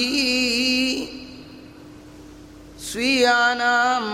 [2.90, 4.06] ಸ್ವೀಯಾನಾಂ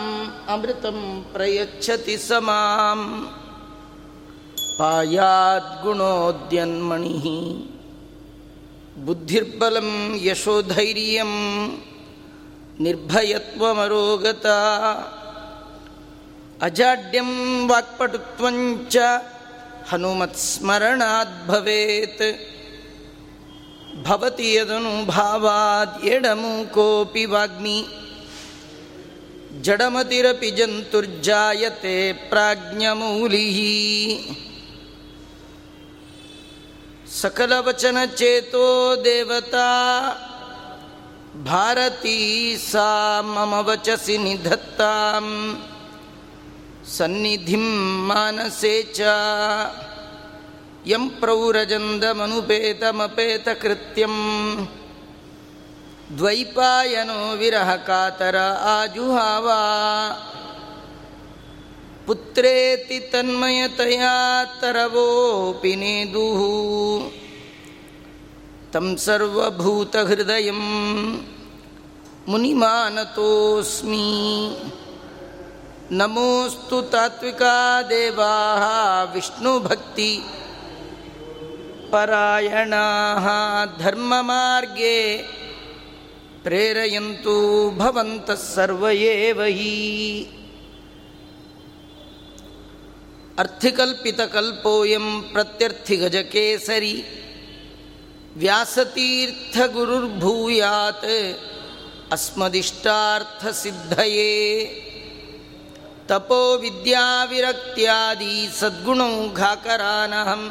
[0.48, 3.28] ಅಮೃತಂ ಪ್ರಯಚ್ಛತಿ ಸಮಾಂ.
[4.78, 7.18] ಪಾಯಾದ್ಗುಣೋದ್ಯನ್ಮಣಿ
[9.06, 11.22] ಬುದ್ಧಿರ್ಬಲಂ ಯಶೋಧೈರ್ಯ
[12.80, 14.46] ನಿರ್ಭಯತ್ವಮರೋಗತ.
[16.62, 18.96] ಅಜಾಡ್ಯಂ ವಾಕ್ಪಟುತ್ವಂಚ
[19.88, 22.51] ಹನುಮತ್ಸ್ಮರಣಾದ್ಭವೇತ್.
[24.00, 27.86] ಭವತಿಯದನು ಭಾವಾದ್ ಎಡಮು ಕೋಪಿ ವಾಗ್ಮಿ.
[29.60, 33.48] ಜಡಮತಿರಪಿ ಜಂತುರ್ಜಾಯತೆ ಪ್ರಾಜ್ಞಮೂಲಿ
[37.20, 39.58] ಸಕಲವಚನಚೇತೋ ದೇವತಾ.
[41.44, 45.58] ಭಾರತೀ ಸಾ ಮಮ ವಚಸಿ ನಿಧತ್ತಾಂ.
[46.96, 49.00] ಸನ್ನಿಧಿಂ ಮಾನಸೇ ಚ.
[50.86, 54.14] ಯಂ ಪ್ರೌರಜಂದ ಮನುಪೇತಮಪೇತ ಕೃತ್ಯಂ
[56.18, 58.36] ದ್ವೈಪಾಯನೋ ವಿರಹ ಕಾತರ
[58.70, 59.46] ಆಜುಹಾವ
[62.06, 64.14] ಪುತ್ರೇತಿ ತನ್ಮಯತಯಾ
[64.60, 66.40] ತರವೋಪಿ ನೇದುಃ
[68.72, 70.50] ತಂ ಸರ್ವಭೂತಹೃದಯ
[72.28, 74.06] ಮುನಿಮಾನತೋಸ್ಮಿ
[75.92, 77.54] ನಮೋಸ್ತು ತಾತ್ವಿಕಾ
[77.90, 78.32] ದೇವಾ
[79.12, 80.10] ವಿಷ್ಣು ಭಕ್ತಿ
[81.92, 83.26] परायणाः
[83.78, 84.98] धर्ममार्गे
[86.44, 87.36] प्रेरयन्तु
[87.76, 90.26] भवन्तः सर्व एव हि।
[93.38, 97.04] अर्थिकल्पितकल्पोऽयं प्रत्यर्थिगजकेसरी
[98.36, 101.04] व्यासतीर्थगुरुर्भूयात्
[102.12, 104.34] अस्मदिष्टार्थसिद्धये।
[106.10, 110.42] तपो विद्याविरक्त्यादि सद्गुणौघाकरानहं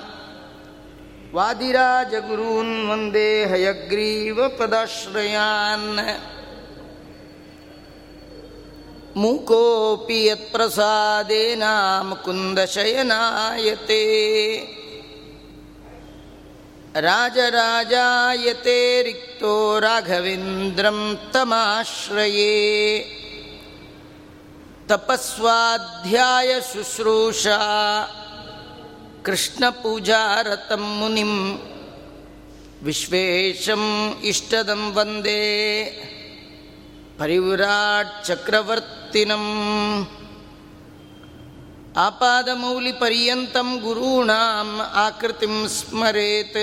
[1.34, 6.18] वादिराजगुरून् वंदे हयग्रीवपदाश्रयान्।
[9.18, 11.64] मूकोऽपि यत्प्रसादेन
[12.06, 14.03] मुकुन्दशयनायते।
[16.96, 23.06] राजराजायते रिक्तो राघवेन्द्रं तमाश्रये।
[24.90, 27.62] तपस्वाध्यायशुश्रूषा
[29.26, 31.32] कृष्णपूजारतं मुनिं
[32.87, 33.88] विश्वेशम्
[34.31, 35.42] इष्टदं वन्दे
[37.19, 39.50] परिव्राट्चक्रवर्तिनम्
[42.06, 46.60] आपादमौलिपर्यन्तं गुरूणाम् आकृतिं स्मरेत्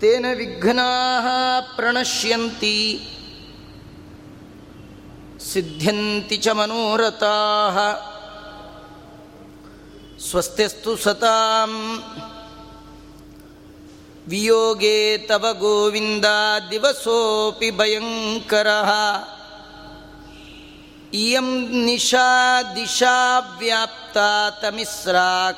[0.00, 1.26] तेन विघ्नाः
[1.76, 2.76] प्रणश्यन्ति
[5.50, 7.76] सिद्ध्यन्ति च मनोरथाः
[10.19, 12.03] ಸ್ವಸ್ತಿಸ್ತು ಸತಾಂ.
[14.27, 16.25] ವಿಯೋಗೇ ತವ ಗೋವಿಂದ
[16.71, 18.67] ದಿವಸೋಪಿ ಭಯಂಕರ.
[21.13, 24.17] ಇಯಂ ನಿಶಾ ದಿಶಾ ವ್ಯಾಪ್ತ
[24.61, 25.15] ತಮಿಸ್ರ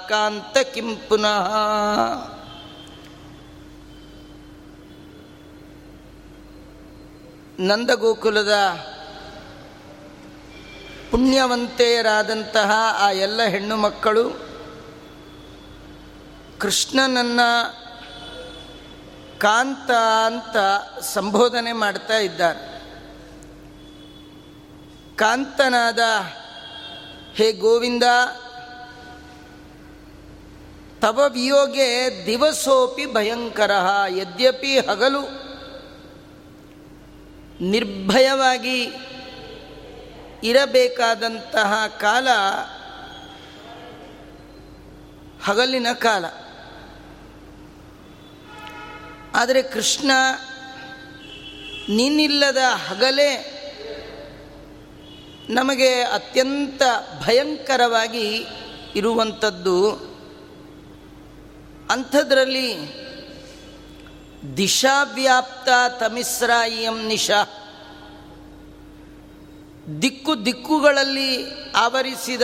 [0.10, 1.54] ಕಾಂತ ಕಿಂ ಪುನಃ.
[7.60, 8.54] ನಂದಗೋಕುಲದ
[11.12, 14.51] ಪುಣ್ಯವಂತೆಯರಾದಂತಹ ಆ ಎಲ್ಲ ಹೆಣ್ಣು ಮಕ್ಕಳು
[16.62, 17.48] ಕೃಷ್ಣನನ್ನು
[19.40, 19.92] ಕಾಂತ
[20.26, 20.58] ಅಂತ
[21.00, 22.60] ಸಂಬೋಧನೆ ಮಾಡ್ತಾ ಇದ್ದಾರೆ
[25.16, 26.00] ಕಾಂತನಾದ
[27.34, 28.04] ಹೇ ಗೋವಿಂದ,
[31.00, 31.88] ತವ ವಿಯೋಗೆ
[32.26, 33.72] ದಿವಸೋಪಿ ಭಯಂಕರ,
[34.10, 35.22] ಯದ್ಯಪಿ ಹಗಲು
[37.62, 38.80] ನಿರ್ಭಯವಾಗಿ
[40.44, 42.28] ಇರಬೇಕಾದಂತಹ ಕಾಲ
[45.44, 46.26] ಹಗಲಿನ ಕಾಲ.
[49.36, 50.12] ಆದರೆ ಕೃಷ್ಣ
[51.90, 52.58] ನೀನಿಲ್ಲದ
[52.88, 53.58] ಹಗಲೇ
[55.50, 56.82] ನಮಗೆ ಅತ್ಯಂತ
[57.26, 58.46] ಭಯಂಕರವಾಗಿ
[58.96, 59.92] ಇರುವಂಥದ್ದು.
[61.92, 62.78] ಅಂಥದ್ರಲ್ಲಿ
[64.58, 65.70] ದಿಶಾವ್ಯಾಪ್ತ
[66.04, 67.44] ತಮಿಸ್ರ ಇಯಂ ನಿಶಾ.
[70.02, 72.42] ದಿಕ್ಕು ದಿಕ್ಕುಗಳಲ್ಲಿ ಆವರಿಸಿದ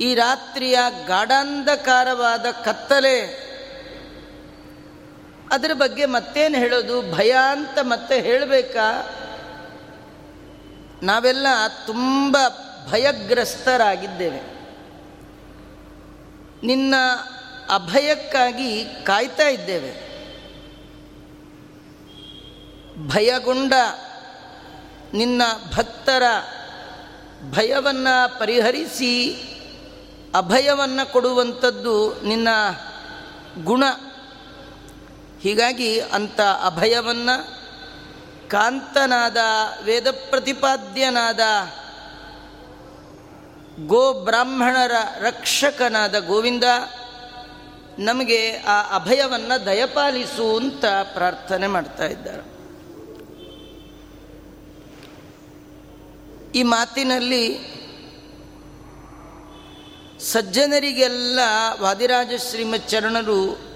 [0.00, 3.47] ಈ ರಾತ್ರಿಯ ಗಾಢಾಂಧಕಾರವಾದ ಕತ್ತಲೆ
[5.52, 7.12] ಅದರ ಬಗ್ಗೆ ಮತ್ತೇನು ಹೇಳೋದು?
[7.12, 9.14] ಭಯ ಅಂತ ಮತ್ತೆ ಹೇಳಬೇಕಾ?
[11.02, 11.46] ನಾವೆಲ್ಲ
[11.86, 12.36] ತುಂಬ
[12.90, 14.58] ಭಯಗ್ರಸ್ತರಾಗಿದ್ದೇವೆ.
[16.66, 16.94] ನಿನ್ನ
[17.74, 20.08] ಅಭಯಕ್ಕಾಗಿ ಕಾಯ್ತಾ ಇದ್ದೇವೆ.
[23.08, 23.72] ಭಯಗೊಂಡ
[25.14, 25.42] ನಿನ್ನ
[25.76, 26.22] ಭಕ್ತರ
[27.50, 29.34] ಭಯವನ್ನು ಪರಿಹರಿಸಿ,
[30.34, 32.48] ಅಭಯವನ್ನು ಕೊಡುವಂಥದ್ದು ನಿನ್ನ
[33.64, 33.84] ಗುಣ.
[35.42, 37.58] ಹೀಗಾಗಿ ಅಂಥ ಅಭಯವನ್ನು
[38.48, 39.36] ಕಾಂತನಾದ
[39.84, 41.40] ವೇದ ಪ್ರತಿಪಾದ್ಯನಾದ
[43.86, 46.64] ಗೋ ಬ್ರಾಹ್ಮಣರ ರಕ್ಷಕನಾದ ಗೋವಿಂದ
[47.98, 52.58] ನಮಗೆ ಆ ಅಭಯವನ್ನು ದಯಪಾಲಿಸು ಅಂತ ಪ್ರಾರ್ಥನೆ ಮಾಡ್ತಾ ಇದ್ದಾರೆ.
[56.58, 57.78] ಈ ಮಾತಿನಲ್ಲಿ
[60.20, 61.40] ಸಜ್ಜನರಿಗೆಲ್ಲ
[61.80, 63.67] ವಾದಿರಾಜ ಶ್ರೀಮಚ್ಚರಣರು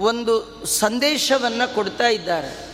[0.00, 2.72] ಒಂದು ಸಂದೇಶವನ್ನು ಕೊಡ್ತಾ ಇದ್ದಾರೆ.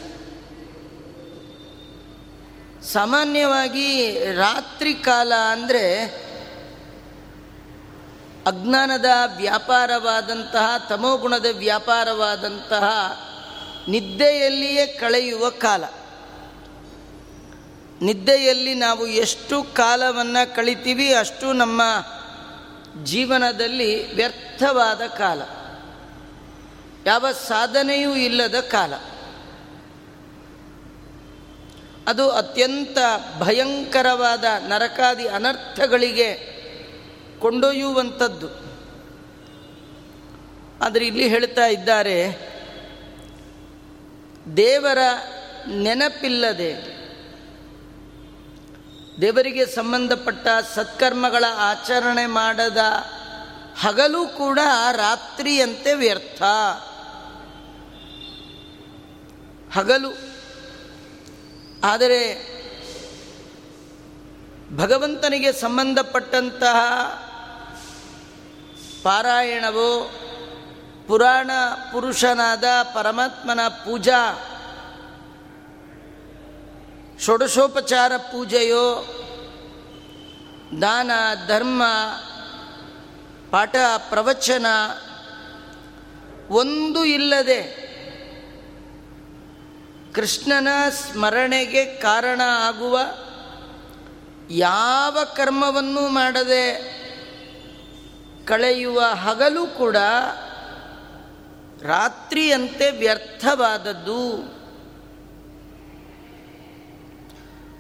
[2.85, 6.05] ಸಾಮಾನ್ಯವಾಗಿ ರಾತ್ರಿ ಕಾಲ ಅಂದರೆ
[8.47, 9.05] ಅಜ್ಞಾನದ
[9.37, 12.85] ವ್ಯಾಪಾರವಾದಂತಹ, ತಮೋಗುಣದ ವ್ಯಾಪಾರವಾದಂತಹ
[13.89, 15.85] ನಿದ್ದೆಯಲ್ಲಿಯೇ ಕಳೆಯುವ ಕಾಲ.
[18.03, 21.83] ನಿದ್ದೆಯಲ್ಲಿ ನಾವು ಎಷ್ಟು ಕಾಲವನ್ನು ಕಳಿತೀವಿ ಅಷ್ಟು ನಮ್ಮ
[23.05, 25.43] ಜೀವನದಲ್ಲಿ ವ್ಯರ್ಥವಾದ ಕಾಲ.
[27.09, 28.95] ಯಾವ ಸಾಧನೆಯೂ ಇಲ್ಲದ ಕಾಲ.
[32.07, 32.99] ಅದು ಅತ್ಯಂತ
[33.39, 36.59] ಭಯಂಕರವಾದ ನರಕಾದಿ ಅನರ್ಥಗಳಿಗೆ
[37.39, 38.49] ಕೊಂಡೊಯ್ಯುವಂಥದ್ದು.
[40.85, 42.19] ಆದರೆ ಇಲ್ಲಿ ಹೇಳ್ತಾ ಇದ್ದಾರೆ,
[44.57, 44.99] ದೇವರ
[45.67, 46.99] ನೆನಪಿಲ್ಲದೆ,
[49.21, 52.79] ದೇವರಿಗೆ ಸಂಬಂಧಪಟ್ಟ ಸತ್ಕರ್ಮಗಳ ಆಚರಣೆ ಮಾಡದ
[53.81, 54.59] ಹಗಲು ಕೂಡ
[54.93, 56.43] ರಾತ್ರಿಯಂತೆ ವ್ಯರ್ಥ.
[59.75, 60.11] ಹಗಲು.
[61.85, 62.49] ಆದರೆ
[64.77, 66.77] ಭಗವಂತನಿಗೆ ಸಂಬಂಧಪಟ್ಟಂತಹ
[69.03, 70.11] ಪಾರಾಯಣವು,
[71.07, 71.51] ಪುರಾಣ
[71.93, 74.45] ಪುರುಷನಾದ ಪರಮಾತ್ಮನ ಪೂಜಾ,
[77.21, 79.05] ಷೋಡಶೋಪಚಾರ ಪೂಜೆಯೋ,
[80.83, 81.11] ದಾನ,
[81.49, 81.83] ಧರ್ಮ,
[83.51, 83.77] ಪಾಠ,
[84.09, 84.67] ಪ್ರವಚನ,
[86.51, 87.88] ಒಂದು ಇಲ್ಲದೆ
[90.15, 92.99] ಕೃಷ್ಣನ ಸ್ಮರಣೆಗೆ ಕಾರಣ ಆಗುವ
[94.51, 96.99] ಯಾವ ಕರ್ಮವನ್ನು ಮಾಡದೆ
[98.45, 99.97] ಕಳೆಯುವ ಹಗಲು ಕೂಡ
[101.83, 104.59] ರಾತ್ರಿಯಂತೆ ವ್ಯರ್ಥವಾದದ್ದು.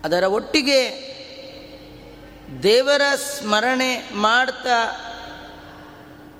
[0.05, 1.09] ಅದರ ಒಟ್ಟಿಗೆ
[2.63, 5.05] ದೇವರ ಸ್ಮರಣೆ ಮಾಡ್ತಾ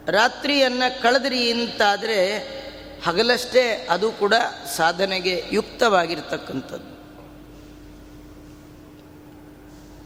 [0.09, 2.58] ರಾತ್ರಿಯನ್ನು ಕಳೆದ್ರಿ ಅಂತಾದರೆ
[3.05, 4.35] ಹಗಲಷ್ಟೇ ಅದು ಕೂಡ
[4.77, 6.99] ಸಾಧನೆಗೆ ಯುಕ್ತವಾಗಿರ್ತಕ್ಕಂಥದ್ದು.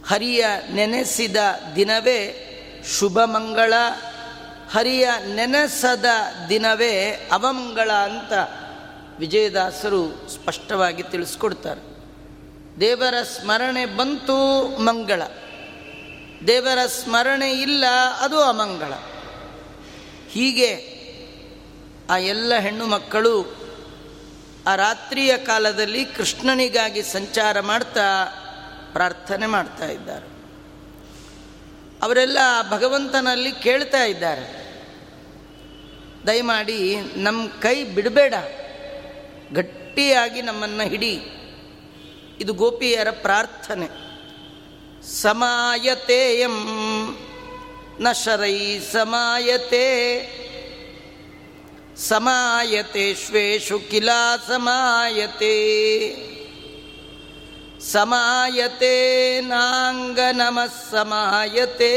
[0.09, 1.37] ಹರಿಯ ನೆನೆಸಿದ
[1.77, 2.49] ದಿನವೇ
[2.99, 3.75] ಶುಭ ಮಂಗಳ,
[4.71, 6.05] ಹರಿಯ ನೆನೆಸದ
[6.49, 8.33] ದಿನವೇ ಅವಮಂಗಳ ಅಂತ
[9.19, 11.93] ವಿಜಯದಾಸರು ಸ್ಪಷ್ಟವಾಗಿ ತಿಳಿಸ್ಕೊಡ್ತಾರೆ.
[12.81, 15.23] ದೇವರ ಸ್ಮರಣೆ ಬಂತು ಮಂಗಳ,
[16.47, 17.85] ದೇವರ ಸ್ಮರಣೆ ಇಲ್ಲ
[18.21, 18.93] ಅದು ಅಮಂಗಳ.
[20.29, 20.92] ಹೀಗೆ
[22.11, 23.63] ಆ ಎಲ್ಲ ಹೆಣ್ಣು ಮಕ್ಕಳು
[24.67, 28.25] ಆ ರಾತ್ರಿಯ ಕಾಲದಲ್ಲಿ ಕೃಷ್ಣನಿಗಾಗಿ ಸಂಚಾರ ಮಾಡ್ತಾ
[28.93, 30.27] ಪ್ರಾರ್ಥನೆ ಮಾಡ್ತಾ ಇದ್ದಾರೆ.
[32.03, 32.39] ಅವರೆಲ್ಲ
[32.71, 34.63] ಭಗವಂತನಲ್ಲಿ ಕೇಳ್ತಾ ಇದ್ದಾರೆ.
[36.27, 38.35] ದಯಮಾಡಿ ನಮ್ಮ ಕೈ ಬಿಡಬೇಡ.
[39.53, 41.23] ಗಟ್ಟಿಯಾಗಿ ನಮ್ಮನ್ನು ಹಿಡಿ.
[42.41, 43.89] ಇದು ಗೋಪಿಯರ ಪ್ರಾರ್ಥನೆ.
[45.07, 46.57] ಸಮಾಯತೆಯಂ
[48.01, 49.83] ನ ಶರೈ ಸಮಾಯತೆ.
[52.09, 54.11] ಸಮಾಯತೆ ಶ್ವೇಷು ಕಿಲ
[54.49, 55.55] ಸಮಾಯತೆ
[57.93, 58.95] ಸಮಾಯತೆ
[59.41, 60.59] ನಾಂಗನಮ
[60.91, 61.93] ಸಮಾಯತೆ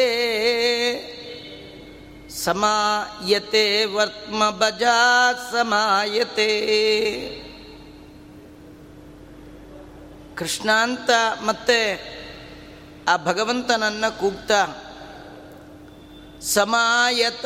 [2.43, 4.97] ಸಮಾಯತೆ ವರ್ತ್ಮ ಬಜಾ
[5.51, 6.49] ಸಮಾಯತೆ
[10.35, 11.09] ಕೃಷ್ಣ ಅಂತ
[11.41, 11.79] ಮತ್ತೆ
[13.07, 14.59] ಆ ಭಗವಂತನನ್ನು ಕೂಗ್ತಾ
[16.45, 17.45] ಸಮಾಯತ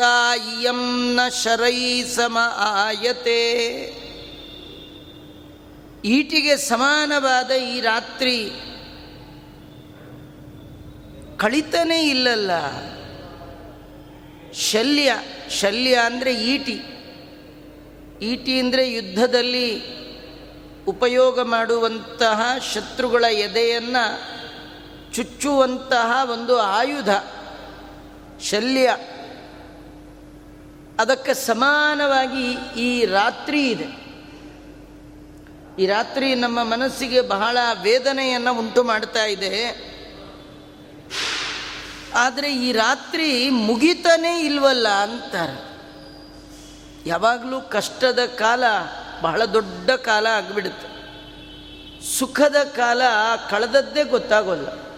[0.60, 3.42] ಇಯಂ ನ ಶರೈ ಸಮಾಯತೆ
[6.06, 8.52] ಈಟಿಗೆ ಸಮಾನವಾದ ಈ ರಾತ್ರಿ
[11.38, 12.52] ಕಳಿತನೇ ಇಲ್ಲಲ್ಲ.
[14.54, 15.16] ಶಲ್ಯ
[15.50, 16.82] ಶಲ್ಯ ಅಂದರೆ ಈಟಿ.
[18.22, 20.00] ಈಟಿ ಅಂದರೆ ಯುದ್ಧದಲ್ಲಿ
[20.88, 22.42] ಉಪಯೋಗ ಮಾಡುವಂತಹ
[22.74, 24.06] ಶತ್ರುಗಳ ಎದೆಯನ್ನು
[25.14, 27.10] ಚುಚ್ಚುವಂತಹ ಒಂದು ಆಯುಧ.
[28.42, 28.98] ಶಲ್ಯ.
[31.00, 34.10] ಅದಕ್ಕೆ ಸಮಾನವಾಗಿ ಈ ರಾತ್ರಿ ಇದೆ.
[35.80, 39.90] ಈ ರಾತ್ರಿ ನಮ್ಮ ಮನಸ್ಸಿಗೆ ಬಹಳ ವೇದನೆಯನ್ನು ಉಂಟು ಮಾಡ್ತಾ ಇದೆ.
[42.16, 45.70] ಆದರೆ ಈ ರಾತ್ರಿ ಮುಗಿತಾನೇ ಇಲ್ವಲ್ಲ ಅಂತಾರೆ.
[47.06, 48.64] ಯಾವಾಗಲೂ ಕಷ್ಟದ ಕಾಲ
[49.22, 51.00] ಬಹಳ ದೊಡ್ಡ ಕಾಲ ಆಗಿಬಿಡುತ್ತೆ.
[52.20, 53.02] ಸುಖದ ಕಾಲ
[53.50, 54.89] ಕಳೆದದ್ದೇ ಗೊತ್ತಾಗೋಲ್ಲ.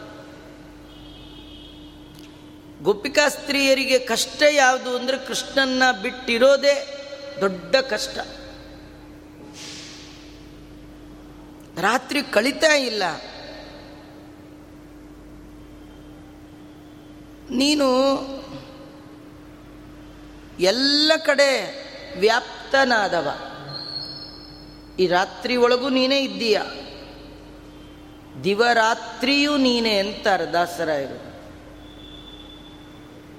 [2.82, 6.98] ಗೋಪಿಕಾ ಸ್ತ್ರೀಯರಿಗೆ ಕಷ್ಟ ಯಾವುದು ಅಂದರೆ ಕೃಷ್ಣನ್ನ ಬಿಟ್ಟಿರೋದೇ
[7.42, 8.20] ದೊಡ್ಡ ಕಷ್ಟ.
[11.80, 13.04] ರಾತ್ರಿ ಕಳಿತಾ ಇಲ್ಲ.
[17.50, 17.88] ನೀನು
[20.60, 21.82] ಎಲ್ಲ ಕಡೆ
[22.20, 23.30] ವ್ಯಾಪ್ತನಾದವ.
[25.00, 26.62] ಈ ರಾತ್ರಿ ಒಳಗೂ ನೀನೇ ಇದ್ದೀಯ.
[28.44, 31.31] ದಿವರಾತ್ರಿಯೂ ನೀನೇ ಅಂತಾರೆ ದಾಸರಾಯರು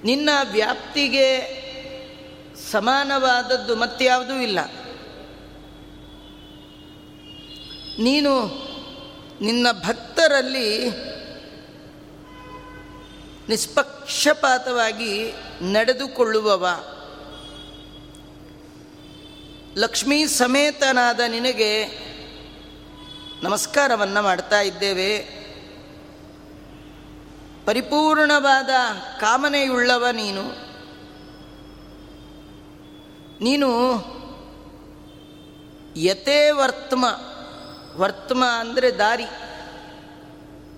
[0.03, 1.63] ನಿನ್ನ ವ್ಯಾಪ್ತಿಗೆ
[2.71, 4.59] ಸಮಾನವಾದದ್ದು ಮತ್ಯಾವುದೂ ಇಲ್ಲ.
[8.03, 8.45] ನೀನು
[9.41, 10.89] ನಿನ್ನ ಭಕ್ತರಲ್ಲಿ
[13.49, 16.67] ನಿಷ್ಪಕ್ಷಪಾತವಾಗಿ ನಡೆದುಕೊಳ್ಳುವವ.
[19.77, 21.85] ಲಕ್ಷ್ಮೀ ಸಮೇತನಾದ ನಿನಗೆ
[23.43, 25.42] ನಮಸ್ಕಾರವನ್ನು ಮಾಡ್ತಾ ಇದ್ದೇವೆ.
[27.65, 28.69] ಪರಿಪೂರ್ಣವಾದ
[29.19, 30.41] ಕಾಮನೆಯುಳ್ಳವ ನೀನು.
[33.43, 33.67] ನೀನು
[35.95, 37.05] ಯತೆ ವರ್ತಮ.
[37.95, 39.25] ವರ್ತಮ ಅಂದರೆ ದಾರಿ.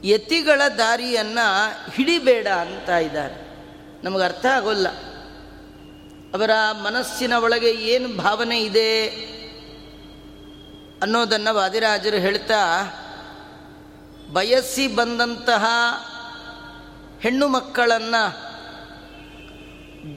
[0.03, 3.45] ಯತಿಗಳ ದಾರಿಯನ್ನು ಹಿಡಿಬೇಡ ಅಂತ ಇದ್ದಾರೆ.
[4.03, 4.89] ನಮಗೆ ಅರ್ಥ ಆಗೋಲ್ಲ.
[6.33, 6.49] ಅವರ
[6.81, 9.07] ಮನಸ್ಸಿನ ಒಳಗೆ ಏನು ಭಾವನೆ ಇದೆ
[11.01, 12.57] ಅನ್ನೋದನ್ನು ವಾದಿರಾಜರು ಹೇಳ್ತಾ,
[14.33, 15.65] ಬಯಸಿ ಬಂದಂತಹ
[17.21, 18.55] ಹೆಣ್ಣು ಮಕ್ಕಳನ್ನು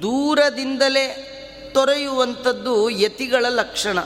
[0.02, 1.35] ದೂರದಿಂದಲೇ
[1.75, 3.99] ತೊರೆಯುವಂಥದ್ದು ಯತಿಗಳ ಲಕ್ಷಣ.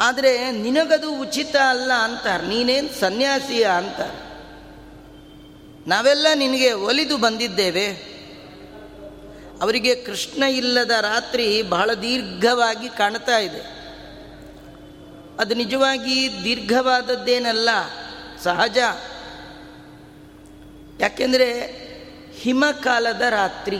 [0.00, 4.32] ಆದರೆ ನಿನಗದು ಉಚಿತ ಅಲ್ಲ ಅಂತಾರೆ, ನೀನೇನು ಸನ್ಯಾಸಿಯ ಅಂತಾರೆ.
[5.88, 8.12] ನಾವೆಲ್ಲ ನಿನಗೆ ಒಲಿದು ಬಂದಿದ್ದೇವೆ.
[9.62, 13.82] ಅವರಿಗೆ ಕೃಷ್ಣ ಇಲ್ಲದ ರಾತ್ರಿ ಬಹಳ ದೀರ್ಘವಾಗಿ ಕಾಣ್ತಾ ಇದೆ.
[15.40, 17.68] ಅದು ನಿಜವಾಗಿ ದೀರ್ಘವಾದದ್ದೇನಲ್ಲ.
[18.42, 18.78] ಸಹಜ.
[21.00, 21.52] ಯಾಕೆಂದರೆ
[22.32, 23.76] ಹಿಮಕಾಲದ ರಾತ್ರಿ,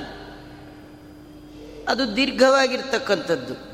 [1.88, 3.72] ಅದು ದೀರ್ಘವಾಗಿರ್ತಕ್ಕಂಥದ್ದು.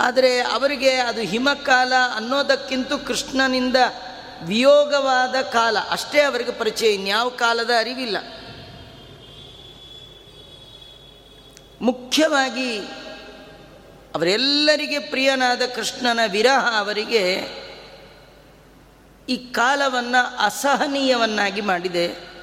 [0.00, 3.76] ಆದರೆ ಅವರಿಗೆ ಅದು ಹಿಮಕಾಲ ಅನ್ನೋದಕ್ಕಿಂತ ಕೃಷ್ಣನಿಂದ
[4.42, 5.78] ವಿಯೋಗವಾದ ಕಾಲ.
[5.90, 8.16] ಅಷ್ಟೇ ಅವರಿಗೆ ಪರಿಚಯ ಇನ್ಯಾವ ಕಾಲದ ಅರಿವಿಲ್ಲ.
[11.80, 12.78] ಮುಖ್ಯವಾಗಿ
[14.14, 17.46] ಅವರೆಲ್ಲರಿಗೆ ಪ್ರಿಯನಾದ ಕೃಷ್ಣನ ವಿರಹ ಅವರಿಗೆ
[19.28, 22.34] ಈ ಕಾಲವನ್ನು ಅಸಹನೀಯವನ್ನಾಗಿ ಮಾಡಿದೆ.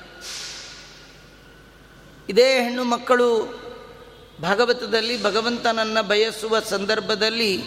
[2.29, 3.61] ಇದೇ ಹೆಣ್ಣು ಮಕ್ಕಳು
[4.41, 7.57] ಭಾಗವತದಲ್ಲಿ ಭಗವಂತನನ್ನು ಬಯಸುವ ಸಂದರ್ಭದಲ್ಲಿ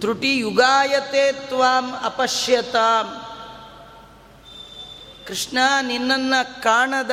[0.00, 3.26] ತ್ರುಟಿ ಯುಗಾಯತೆ ತ್ವಾಂ ಅಪಶ್ಯತಾಂ.
[5.26, 7.10] ಕೃಷ್ಣ ನಿನ್ನನ್ನು ಕಾಣದ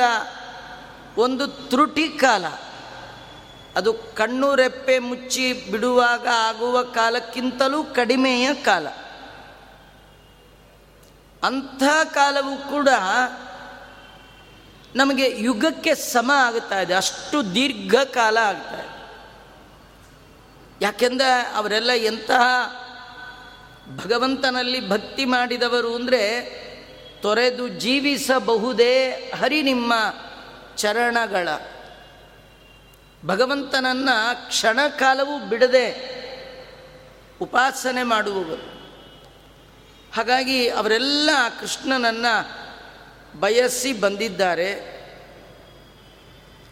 [1.16, 2.46] ಒಂದು ತ್ರುಟಿ ಕಾಲ.
[3.76, 8.86] ಅದು ಕಣ್ಣು ರೆಪ್ಪೆ ಮುಚ್ಚಿ ಬಿಡುವಾಗ ಆಗುವ ಕಾಲಕ್ಕಿಂತಲೂ ಕಡಿಮೆಯ ಕಾಲ.
[11.42, 11.82] ಅಂಥ
[12.14, 12.88] ಕಾಲವೂ ಕೂಡ
[14.96, 16.94] ನಮಗೆ ಯುಗಕ್ಕೆ ಸಮ ಆಗ್ತಾ ಇದೆ.
[16.94, 18.98] ಅಷ್ಟು ದೀರ್ಘ ಕಾಲ ಆಗ್ತಾ ಇದೆ.
[20.80, 22.42] ಯಾಕೆಂದರೆ ಅವರೆಲ್ಲ ಎಂತಹ
[23.96, 26.40] ಭಗವಂತನಲ್ಲಿ ಭಕ್ತಿ ಮಾಡಿದವರು ಅಂದರೆ
[27.22, 29.94] ತೊರೆದು ಜೀವಿಸಬಹುದೇ ಹರಿ ನಿಮ್ಮ
[30.76, 31.48] ಚರಣಗಳ.
[33.26, 36.18] ಭಗವಂತನನ್ನು ಕ್ಷಣ ಕಾಲವೂ ಬಿಡದೆ
[37.40, 38.77] ಉಪಾಸನೆ ಮಾಡುವವರು.
[40.14, 42.68] ಹಾಗಾಗಿ ಅವರೆಲ್ಲ ಕೃಷ್ಣನನ್ನು
[43.40, 44.98] ಬಯಸಿ ಬಂದಿದ್ದಾರೆ.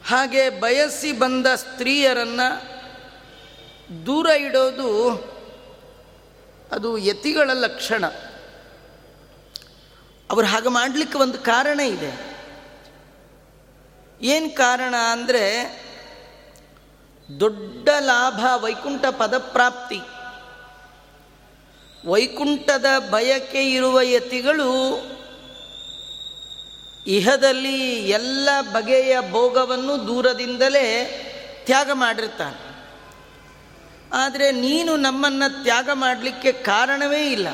[0.07, 2.77] ಹಾಗೆ ಬಯಸಿ ಬಂದ ಸ್ತ್ರೀಯರನ್ನು
[4.07, 5.15] ದೂರ ಇಡೋದು
[6.73, 8.07] ಅದು ಯತಿಗಳ ಲಕ್ಷಣ.
[10.31, 12.37] ಅವರು ಹಾಗೆ ಮಾಡಲಿಕ್ಕೆ ಒಂದು ಕಾರಣ ಇದೆ.
[14.23, 15.43] ಏನು ಕಾರಣ ಅಂದರೆ
[17.41, 20.01] ದೊಡ್ಡ ಲಾಭ ವೈಕುಂಠ ಪದಪ್ರಾಪ್ತಿ.
[22.07, 24.97] ವೈಕುಂಠದ ಬಯಕೆ ಇರುವ ಯತಿಗಳು
[27.07, 31.05] ಇಹದಲ್ಲಿ ಎಲ್ಲ ಬಗೆಯ ಭೋಗವನ್ನು ದೂರದಿಂದಲೇ
[31.67, 32.77] ತ್ಯಾಗ ಮಾಡಿರ್ತಾನೆ.
[34.13, 37.49] ಆದರೆ ನೀನು ನಮ್ಮನ್ನು ತ್ಯಾಗ ಮಾಡಲಿಕ್ಕೆ ಕಾರಣವೇ ಇಲ್ಲ.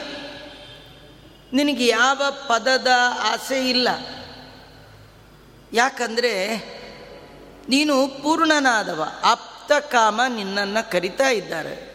[1.52, 2.86] ನಿನಗೆ ಯಾವ ಪದದ
[3.20, 3.88] ಆಸೆ ಇಲ್ಲ.
[5.72, 6.56] ಯಾಕಂದರೆ
[7.68, 11.91] ನೀನು ಪೂರ್ಣನಾದವ, ಆಪ್ತ ಕಾಮ ನಿನ್ನನ್ನು ಕರಿತಾ ಇದ್ದಾರೆ.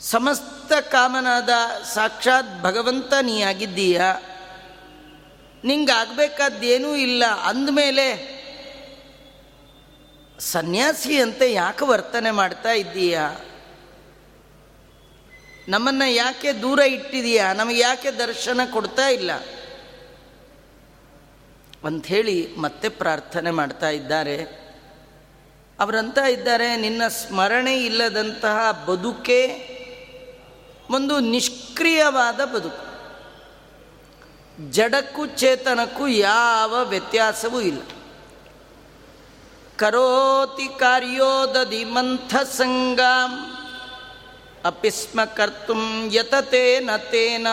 [0.00, 1.48] ಸಮಸ್ತ ಕಾಮನಾದ
[1.94, 4.02] ಸಾಕ್ಷಾತ್ ಭಗವಂತ ನೀ ಆಗಿದ್ದೀಯ
[5.64, 7.24] ನಿಂಗೆ ಆಗಬೇಕಾದ್ದೇನೂ ಇಲ್ಲ.
[7.24, 8.34] ಅಂದಮೇಲೆ
[10.38, 13.20] ಸನ್ಯಾಸಿ ಅಂತ ಯಾಕೆ ವರ್ತನೆ ಮಾಡ್ತಾ ಇದ್ದೀಯ?
[15.68, 19.32] ನಮ್ಮನ್ನು ಯಾಕೆ ದೂರ ಇಟ್ಟಿದೀಯ ನಮಗೆ ಯಾಕೆ ದರ್ಶನ ಕೊಡ್ತಾ ಇಲ್ಲ?
[21.84, 24.64] ಅಂಥೇಳಿ ಮತ್ತೆ ಪ್ರಾರ್ಥನೆ ಮಾಡ್ತಾ ಇದ್ದಾರೆ.
[25.80, 29.73] ಅವರಂತ ಇದ್ದಾರೆ, ನಿನ್ನ ಸ್ಮರಣೆ ಇಲ್ಲದಂತಹ ಬದುಕೆ
[30.90, 32.94] ಒಂದು ನಿಷ್ಕ್ರಿಯವಾದ ಬದುಕು.
[34.70, 37.82] ಜಡಕ್ಕೂ ಚೇತನಕ್ಕೂ ಯಾವ ವ್ಯತ್ಯಾಸವೂ ಇಲ್ಲ.
[39.76, 43.56] ಕರೋತಿ ಕಾರ್ಯೋದದಿ ಮಂಥ ಸಂಗಾಂ
[44.64, 45.74] ಅಪಿಸ್ಮ ಕರ್ತು
[46.14, 47.46] ಯತತೇನ ತೇನ.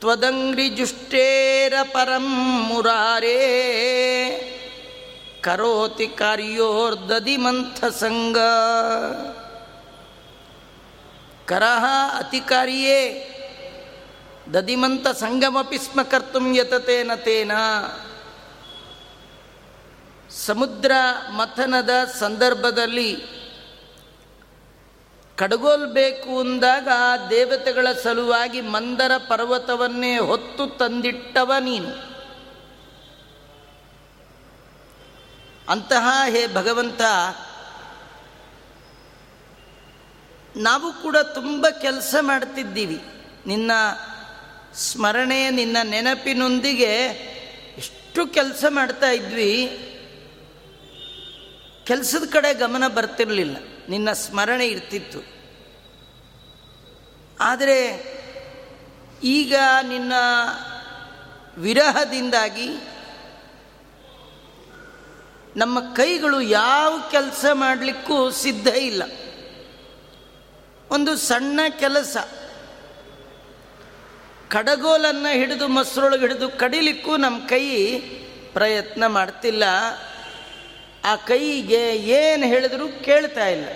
[0.00, 3.38] ತ್ವದಂಗ್ರಿಜುಷ್ಟೇರ ಪರಂ ಮುರಾರೇ.
[5.42, 8.38] ಕರೋತಿ ಕಾರ್ಯೋರ್ದದಿ ಮಂಥ ಸಂಗ.
[11.46, 11.84] ಕರಹ
[12.18, 13.28] ಅತಿಕಾರಿಯೇ
[14.54, 17.52] ದದಿಮಂತ ಸಂಗಮಪಿ ಸ್ಮ ಕರ್ತು ಯತತೇನ ತೇನ.
[20.30, 20.92] ಸಮುದ್ರ
[21.28, 23.24] ಮಥನದ ಸಂದರ್ಭದಲ್ಲಿ
[25.36, 26.88] ಕಡಗೋಲ್ಬೇಕು ಅಂದಾಗ
[27.30, 32.12] ದೇವತೆಗಳ ಸಲುವಾಗಿ ಮಂದರ ಪರ್ವತವನ್ನೇ ಹೊತ್ತು ತಂದಿಟ್ಟವ ನೀನು.
[35.68, 37.00] ಅಂತಹ ಹೇ ಭಗವಂತ
[40.56, 43.02] ನಾವು ಕೂಡ ತುಂಬ ಕೆಲಸ ಮಾಡ್ತಿದ್ದೀವಿ.
[43.46, 43.70] ನಿನ್ನ
[44.74, 46.94] ಸ್ಮರಣೆ ನಿನ್ನ ನೆನಪಿನೊಂದಿಗೆ
[47.76, 49.78] ಎಷ್ಟು ಕೆಲಸ ಮಾಡ್ತಾ ಇದ್ವಿ.
[51.84, 53.56] ಕೆಲಸದ ಕಡೆ ಗಮನ ಬರ್ತಿರಲಿಲ್ಲ.
[53.88, 55.18] ನಿನ್ನ ಸ್ಮರಣೆ ಇರ್ತಿತ್ತು.
[57.40, 58.12] ಆದರೆ
[59.24, 60.12] ಈಗ ನಿನ್ನ
[61.56, 62.68] ವಿರಹದಿಂದಾಗಿ
[65.56, 69.02] ನಮ್ಮ ಕೈಗಳು ಯಾವ ಕೆಲಸ ಮಾಡಲಿಕ್ಕೂ ಸಿದ್ಧ ಇಲ್ಲ.
[70.92, 72.16] ಒಂದು ಸಣ್ಣ ಕೆಲಸ.
[74.48, 77.98] ಕಡಗೋಲನ್ನು ಹಿಡಿದು ಮೊಸರೊಳಗೆ ಹಿಡಿದು ಕಡಿಲಿಕ್ಕೂ ನಮ್ಮ ಕೈ
[78.52, 79.64] ಪ್ರಯತ್ನ ಮಾಡ್ತಿಲ್ಲ.
[81.04, 83.68] ಆ ಕೈಗೆ ಏನು ಹೇಳಿದರೂ ಕೇಳ್ತಾ ಇಲ್ಲ.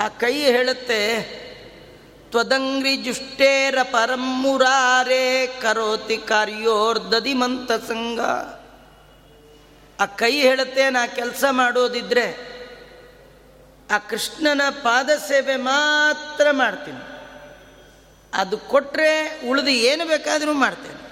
[0.00, 1.00] ಆ ಕೈ ಹೇಳುತ್ತೆ,
[2.30, 8.20] ತ್ವದಂಗ್ರಿ ಜುಷ್ಟೇರ ಪರಮ್ಮುರಾರೇ ಕರೋತಿ ಕಾರ್ಯೋರ್ದದಿ ಮಂತ ಸಂಘ
[10.00, 12.55] ಆ ಕೈ ಹೇಳುತ್ತೆ, ನಾ ಕೆಲಸ ಮಾಡೋದಿದ್ರೆ
[13.90, 17.16] ಆ ಕೃಷ್ಣನ ಪಾದ ಸೇವೆ ಮಾತ್ರ ಮಾಡ್ತೀನಿ.
[18.34, 21.06] ಅದು ಕೊಟ್ಟರೆ ಉಳಿದು ಏನು ಬೇಕಾದರೂ ಮಾಡ್ತೇನೆ.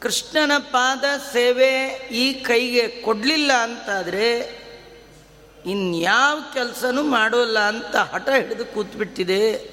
[0.00, 4.58] ಕೃಷ್ಣನ ಪಾದ ಸೇವೆ ಈ ಕೈಗೆ ಕೊಡಲಿಲ್ಲ ಅಂತಾದರೆ
[5.66, 9.70] ಇನ್ಯಾವ ಕೆಲಸನೂ ಮಾಡೋಲ್ಲ ಅಂತ ಹಠ ಹಿಡಿದು ಕೂತ್ಬಿಟ್ಟಿದೆ.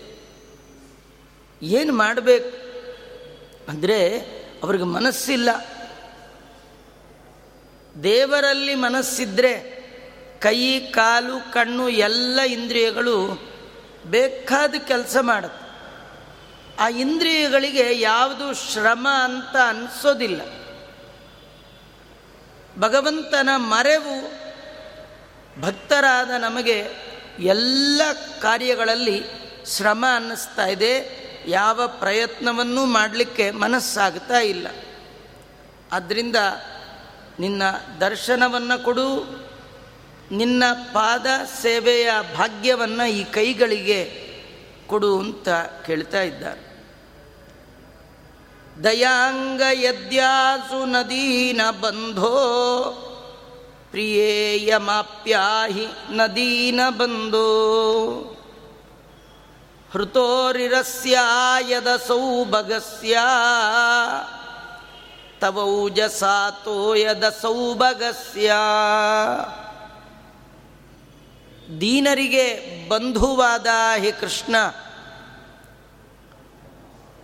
[1.61, 2.57] ಏನು ಮಾಡಬೇಕು?
[3.71, 4.19] ಅಂದರೆ
[4.63, 5.49] ಅವ್ರಿಗೆ ಮನಸ್ಸಿಲ್ಲ.
[8.03, 9.74] ದೇವರಲ್ಲಿ ಮನಸ್ಸಿದ್ರೆ
[10.45, 13.27] ಕೈ, ಕಾಲು, ಕಣ್ಣು ಎಲ್ಲ ಇಂದ್ರಿಯಗಳು
[14.05, 15.65] ಬೇಕಾದ ಕೆಲಸ ಮಾಡುತ್ತೆ.
[16.79, 20.41] ಆ ಇಂದ್ರಿಯಗಳಿಗೆ ಯಾವುದು ಶ್ರಮ ಅಂತ ಅನಿಸೋದಿಲ್ಲ.
[22.79, 24.31] ಭಗವಂತನ ಮರೆವು
[25.61, 26.87] ಭಕ್ತರಾದ ನಮಗೆ
[27.39, 28.01] ಎಲ್ಲ
[28.41, 29.23] ಕಾರ್ಯಗಳಲ್ಲಿ
[29.77, 31.25] ಶ್ರಮ ಅನ್ನಿಸ್ತಾ ಇದೆ.
[31.47, 34.67] ಯಾವ ಪ್ರಯತ್ನವನ್ನೂ ಮಾಡಲಿಕ್ಕೆ ಮನಸ್ಸಾಗ್ತಾ ಇಲ್ಲ.
[35.91, 36.35] ಆದ್ದರಿಂದ
[37.39, 37.63] ನಿನ್ನ
[38.01, 39.44] ದರ್ಶನವನ್ನು ಕೊಡು
[40.31, 41.25] ನಿನ್ನ ಪಾದ
[41.61, 44.25] ಸೇವೆಯ ಭಾಗ್ಯವನ್ನು ಈ ಕೈಗಳಿಗೆ
[44.87, 45.49] ಕೊಡು ಅಂತ
[45.85, 46.65] ಕೇಳ್ತಾ ಇದ್ದಾರೆ.
[48.83, 52.31] ದಯಾಂಗ ಯದ್ಯಾಸು ನದೀನ ಬಂಧೋ
[53.91, 57.51] ಪ್ರಿಯೇಯಮಾಪ್ಯಾಹಿ ನದೀನ ಬಂಧೋ.
[59.93, 63.19] ಹೃತೋರಿರಸ್ಯಾಯದ ಸೌಭಗಸ್ಯ,
[65.39, 68.53] ತವೌಜಸಾತೋಯದ ಸೌಭಗಸ್ಯ.
[71.81, 73.65] ದೀನರಿಗೆ ಬಂಧುವಾದ,
[73.97, 74.55] ಹೇ ಕೃಷ್ಣ.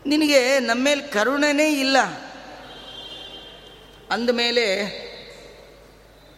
[0.05, 1.97] ನಿನಗೆ ನಮ್ಮೇಲೆ ಕರುಣನೇ ಇಲ್ಲ.
[4.11, 4.75] ಅಂದಮೇಲೆ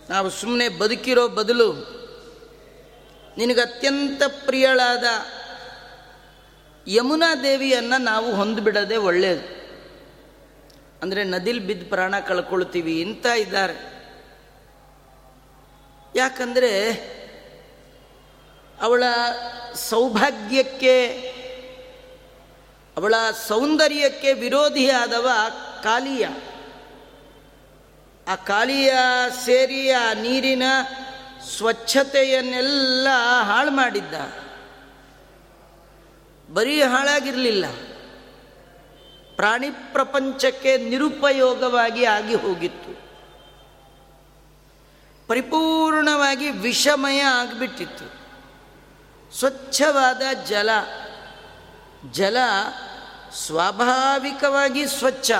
[0.09, 1.73] ನಾವು ಸುಮ್ಮನೆ ಬದುಕಿರೋ ಬದಲು
[3.37, 5.03] ನಿನಗೆ ಅತ್ಯಂತ ಪ್ರಿಯಳಾದ
[6.87, 9.63] ಯಮುನಾ ದೇವಿಯನ್ನು ನಾವು ಹೊಂದಿಬಿಡೋದೇ ಒಳ್ಳೆಯದು
[11.01, 13.73] ಅಂದರೆ ನದಿಲಿ ಬಿದ್ದು ಪ್ರಾಣ ಕಳ್ಕೊಳ್ತೀವಿ ಇಂತ ಇದ್ದಾರೆ.
[16.15, 16.73] ಯಾಕಂದರೆ
[18.83, 19.03] ಅವಳ
[19.75, 21.07] ಸೌಭಾಗ್ಯಕ್ಕೆ,
[22.97, 23.13] ಅವಳ
[23.47, 25.29] ಸೌಂದರ್ಯಕ್ಕೆ ವಿರೋಧಿಯಾದವ
[25.83, 26.27] ಕಾಲಿಯ.
[28.27, 28.93] ಆ ಕಾಲಿಯ
[29.45, 30.63] ಸೇರಿ ಆ ನೀರಿನ
[31.57, 33.07] ಸ್ವಚ್ಛತೆಯನ್ನೆಲ್ಲ
[33.41, 34.13] ಹಾಳು ಮಾಡಿದ್ದ.
[36.53, 37.65] ಬರೀ ಹಾಳಾಗಿರಲಿಲ್ಲ.
[39.35, 43.03] ಪ್ರಾಣಿ ಪ್ರಪಂಚಕ್ಕೆ ನಿರುಪಯೋಗವಾಗಿ ಆಗಿ ಹೋಗಿತ್ತು.
[45.27, 48.22] ಪರಿಪೂರ್ಣವಾಗಿ ವಿಷಮಯ ಆಗಿಬಿಟ್ಟಿತ್ತು.
[49.37, 50.69] ಸ್ವಚ್ಛವಾದ ಜಲ.
[52.11, 52.37] ಜಲ
[53.33, 55.31] ಸ್ವಾಭಾವಿಕವಾಗಿ ಸ್ವಚ್ಛ.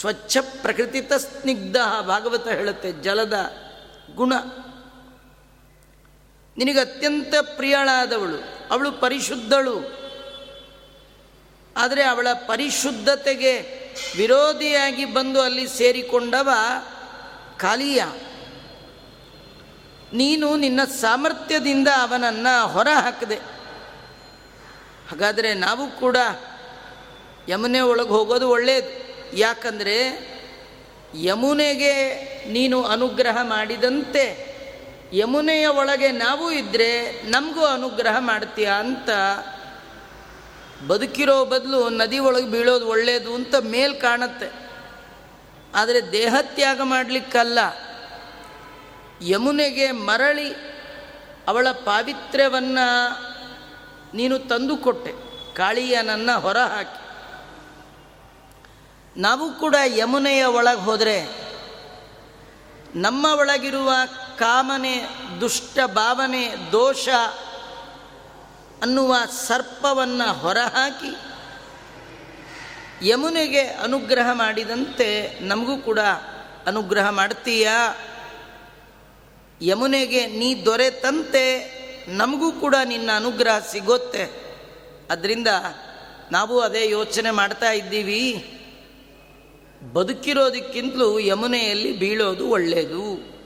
[0.00, 3.54] ಸ್ವಚ್ಛ ಪ್ರಕೃತಿತ ಸ್ನಿಗ್ಧ ಭಾಗವತ ಹೇಳುತ್ತೆ, ಜಲದ
[4.14, 4.32] ಗುಣ.
[6.56, 10.06] ನಿನಗೆ ಅತ್ಯಂತ ಪ್ರಿಯಳಾದವಳು, ಅವಳು ಪರಿಶುದ್ಧಳು.
[11.76, 13.60] ಆದರೆ ಅವಳ ಪರಿಶುದ್ಧತೆಗೆ
[14.16, 16.50] ವಿರೋಧಿಯಾಗಿ ಬಂದು ಅಲ್ಲಿ ಸೇರಿಕೊಂಡವ
[17.56, 18.04] ಕಾಲಿಯ
[20.16, 23.34] ನೀನು ನಿನ್ನ ಸಾಮರ್ಥ್ಯದಿಂದ ಅವನನ್ನು ಹೊರ ಹಾಕಿದೆ
[25.10, 26.16] ಹಾಗಾದರೆ ನಾವು ಕೂಡ
[27.48, 28.92] ಯಮುನೆ ಒಳಗೆ ಹೋಗೋದು ಒಳ್ಳೆಯದು
[29.36, 29.96] ಯಾಕಂದರೆ
[31.14, 31.92] ಯಮುನೆಗೆ
[32.52, 34.24] ನೀನು ಅನುಗ್ರಹ ಮಾಡಿದಂತೆ,
[35.12, 39.10] ಯಮುನೆಯ ಒಳಗೆ ನಾವು ಇದ್ದರೆ ನಮಗೂ ಅನುಗ್ರಹ ಮಾಡ್ತೀಯ ಅಂತ
[40.86, 44.48] ಬದುಕಿರೋ ಬದಲು ನದಿ ಒಳಗೆ ಬೀಳೋದು ಒಳ್ಳೆಯದು ಅಂತ ಮೇಲ್ ಕಾಣುತ್ತೆ.
[45.74, 47.58] ಆದರೆ ದೇಹತ್ಯಾಗ ಮಾಡಲಿಕ್ಕಲ್ಲ.
[49.22, 50.52] ಯಮುನೆಗೆ ಮರಳಿ
[51.48, 52.86] ಅವಳ ಪಾವಿತ್ರ್ಯವನ್ನು
[54.16, 55.12] ನೀನು ತಂದುಕೊಟ್ಟೆ
[55.54, 57.06] ಕಾಳಿಯನನ್ನು ಹೊರಹಾಕಿ
[59.20, 61.46] ನಾವು ಕೂಡ ಯಮುನೆಯ ಒಳಗೆ ಹೋದರೆ
[62.94, 63.92] ನಮ್ಮ ಒಳಗಿರುವ
[64.38, 65.08] ಕಾಮನೆ,
[65.40, 67.08] ದುಷ್ಟ ಭಾವನೆ, ದೋಷ
[68.82, 69.14] ಅನ್ನುವ
[69.46, 71.16] ಸರ್ಪವನ್ನು ಹೊರಹಾಕಿ
[73.08, 75.98] ಯಮುನೆಗೆ ಅನುಗ್ರಹ ಮಾಡಿದಂತೆ ನಮಗೂ ಕೂಡ
[76.66, 77.96] ಅನುಗ್ರಹ ಮಾಡ್ತೀಯಾ?
[79.62, 81.76] ಯಮುನೆಗೆ ನೀ ದೊರೆತಂತೆ,
[82.08, 84.24] ನಮಗೂ ಕೂಡ ನಿನ್ನ ಅನುಗ್ರಹ ಸಿಗುತ್ತೆ.
[85.10, 85.48] ಅದರಿಂದ
[86.32, 88.52] ನಾವು ಅದೇ ಯೋಚನೆ ಮಾಡ್ತಾ ಇದ್ದೀವಿ.
[89.92, 93.36] ಬದುಕಿರೋದಕ್ಕಿಂತಲೂ ಯಮುನೆಯಲ್ಲಿ ಬೀಳೋದು ಒಳ್ಳೆಯದು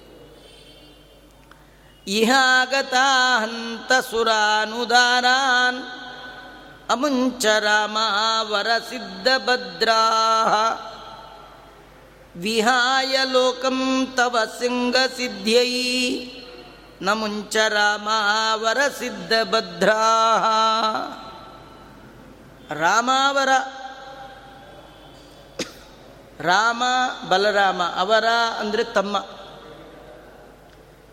[2.07, 2.95] ಇಹಾಗತ
[3.41, 5.83] ಹಂತ ಸುರಾನುದಾರಾನ್
[6.91, 10.01] ಅಮುಂಚ ಸಿದ್ಧ ಸಿದ್ಧಭದ್ರಾ
[12.41, 15.73] ವಿಹಾಯ ಲೋಕಂ ತವ ಸಿಂಗ ಸಿದ್ಧ್ಯೈ.
[17.03, 20.05] ನ ಮುಂಚ ರಾಮಾವರ ಸಿದ್ಧಭದ್ರಾ
[22.71, 23.49] ರಾಮಾವರ,
[26.41, 26.83] ರಾಮ
[27.29, 28.25] ಬಲರಾಮ, ಅವರ
[28.59, 29.19] ಅಂದರೆ ತಮ್ಮ.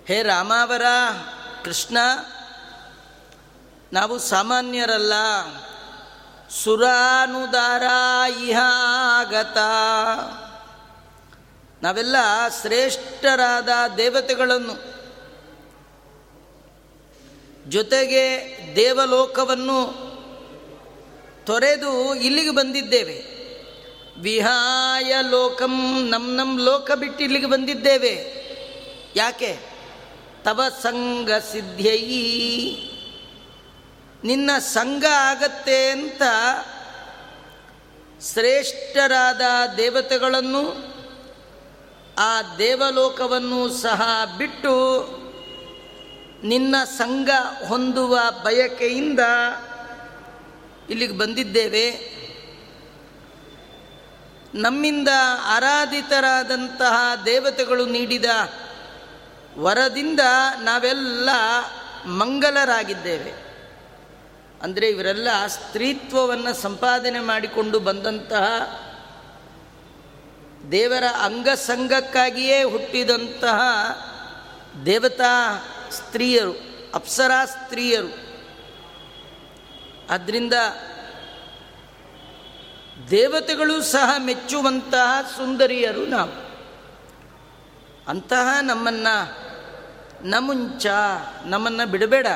[0.07, 0.81] ಹೇ ರಾಮಾವರ,
[1.63, 1.97] ಕೃಷ್ಣ,
[3.93, 5.13] ನಾವು ಸಾಮಾನ್ಯರಲ್ಲ.
[6.63, 7.83] ಸುರಾನುದಾರ
[8.39, 9.57] ಇಹಾಗತ.
[11.83, 12.15] ನಾವೆಲ್ಲ
[12.61, 14.97] ಶ್ರೇಷ್ಠರಾದ ದೇವತೆಗಳನ್ನು.
[17.69, 20.07] ಜೊತೆಗೆ ದೇವಲೋಕವನ್ನು
[21.45, 23.37] ತೊರೆದು ಇಲ್ಲಿಗೆ ಬಂದಿದ್ದೇವೆ.
[24.21, 28.37] ವಿಹಾಯ ಲೋಕಂ ನಮ್ಮ ನಮ್ಮ ಲೋಕ ಬಿಟ್ಟು ಇಲ್ಲಿಗೆ ಬಂದಿದ್ದೇವೆ.
[29.15, 29.57] ಯಾಕೆ?
[30.43, 32.83] ತವ ಸಂಘ ಸಿದ್ಧಯಿ.
[34.23, 36.21] ನಿನ್ನ ಸಂಘ ಆಗತ್ತೆ ಅಂತ
[38.33, 39.41] ಶ್ರೇಷ್ಠರಾದ
[39.77, 40.96] ದೇವತೆಗಳನ್ನು
[42.17, 44.01] ಆ ದೇವಲೋಕವನ್ನು ಸಹ
[44.37, 44.73] ಬಿಟ್ಟು
[46.43, 47.29] ನಿನ್ನ ಸಂಘ
[47.67, 49.19] ಹೊಂದುವ ಬಯಕೆಯಿಂದ
[50.89, 52.17] ಇಲ್ಲಿಗೆ ಬಂದಿದ್ದೇವೆ.
[54.55, 55.07] ನಮ್ಮಿಂದ
[55.45, 58.25] ಆರಾಧಿತರಾದಂತಹ ದೇವತೆಗಳು ನೀಡಿದ
[59.57, 60.19] ವರದಿಂದ
[60.61, 61.29] ನಾವೆಲ್ಲ
[62.05, 63.47] ಮಂಗಲರಾಗಿದ್ದೇವೆ.
[64.61, 68.43] ಅಂದರೆ ಇವರೆಲ್ಲ ಸ್ತ್ರೀತ್ವವನ್ನು ಸಂಪಾದನೆ ಮಾಡಿಕೊಂಡು ಬಂದಂತಹ
[70.71, 73.61] ದೇವರ ಅಂಗಸಂಗಕ್ಕಾಗಿಯೇ ಹುಟ್ಟಿದಂತಹ
[74.85, 76.51] ದೇವತಾ ಸ್ತ್ರೀಯರು,
[76.95, 78.27] ಅಪ್ಸರಾ ಸ್ತ್ರೀಯರು.
[80.09, 80.53] ಆದ್ದರಿಂದ
[83.09, 86.47] ದೇವತೆಗಳು ಸಹ ಮೆಚ್ಚುವಂತಹ ಸುಂದರಿಯರು ನಾವು.
[88.07, 89.47] ಅಂತಹ ನಮ್ಮನ್ನು
[90.27, 90.87] ನಮುಂಚ,
[91.45, 92.27] ನಮ್ಮನ್ನು ಬಿಡಬೇಡ.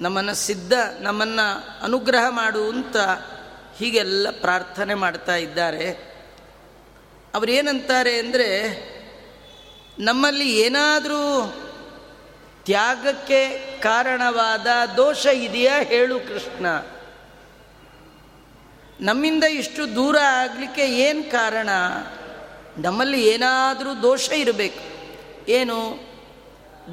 [0.00, 2.96] ನಮ್ಮನ್ನು ಸಿದ್ಧ, ನಮ್ಮನ್ನು ಅನುಗ್ರಹ ಮಾಡು ಅಂತ
[3.76, 6.07] ಹೀಗೆಲ್ಲ ಪ್ರಾರ್ಥನೆ ಮಾಡ್ತಾ ಇದ್ದಾರೆ.
[7.38, 8.50] ಅವರೇನಂತಾರೆ ಅಂದರೆ,
[9.98, 11.52] ನಮ್ಮಲ್ಲಿ ಏನಾದರೂ
[12.64, 16.66] ತ್ಯಾಗಕ್ಕೆ ಕಾರಣವಾದ ದೋಷ ಇದೆಯಾ ಹೇಳು ಕೃಷ್ಣ.
[19.00, 21.68] ನಮ್ಮಿಂದ ಇಷ್ಟು ದೂರ ಆಗಲಿಕ್ಕೆ ಏನು ಕಾರಣ?
[22.78, 24.82] ನಮ್ಮಲ್ಲಿ ಏನಾದರೂ ದೋಷ ಇರಬೇಕು.
[25.50, 26.00] ಏನು?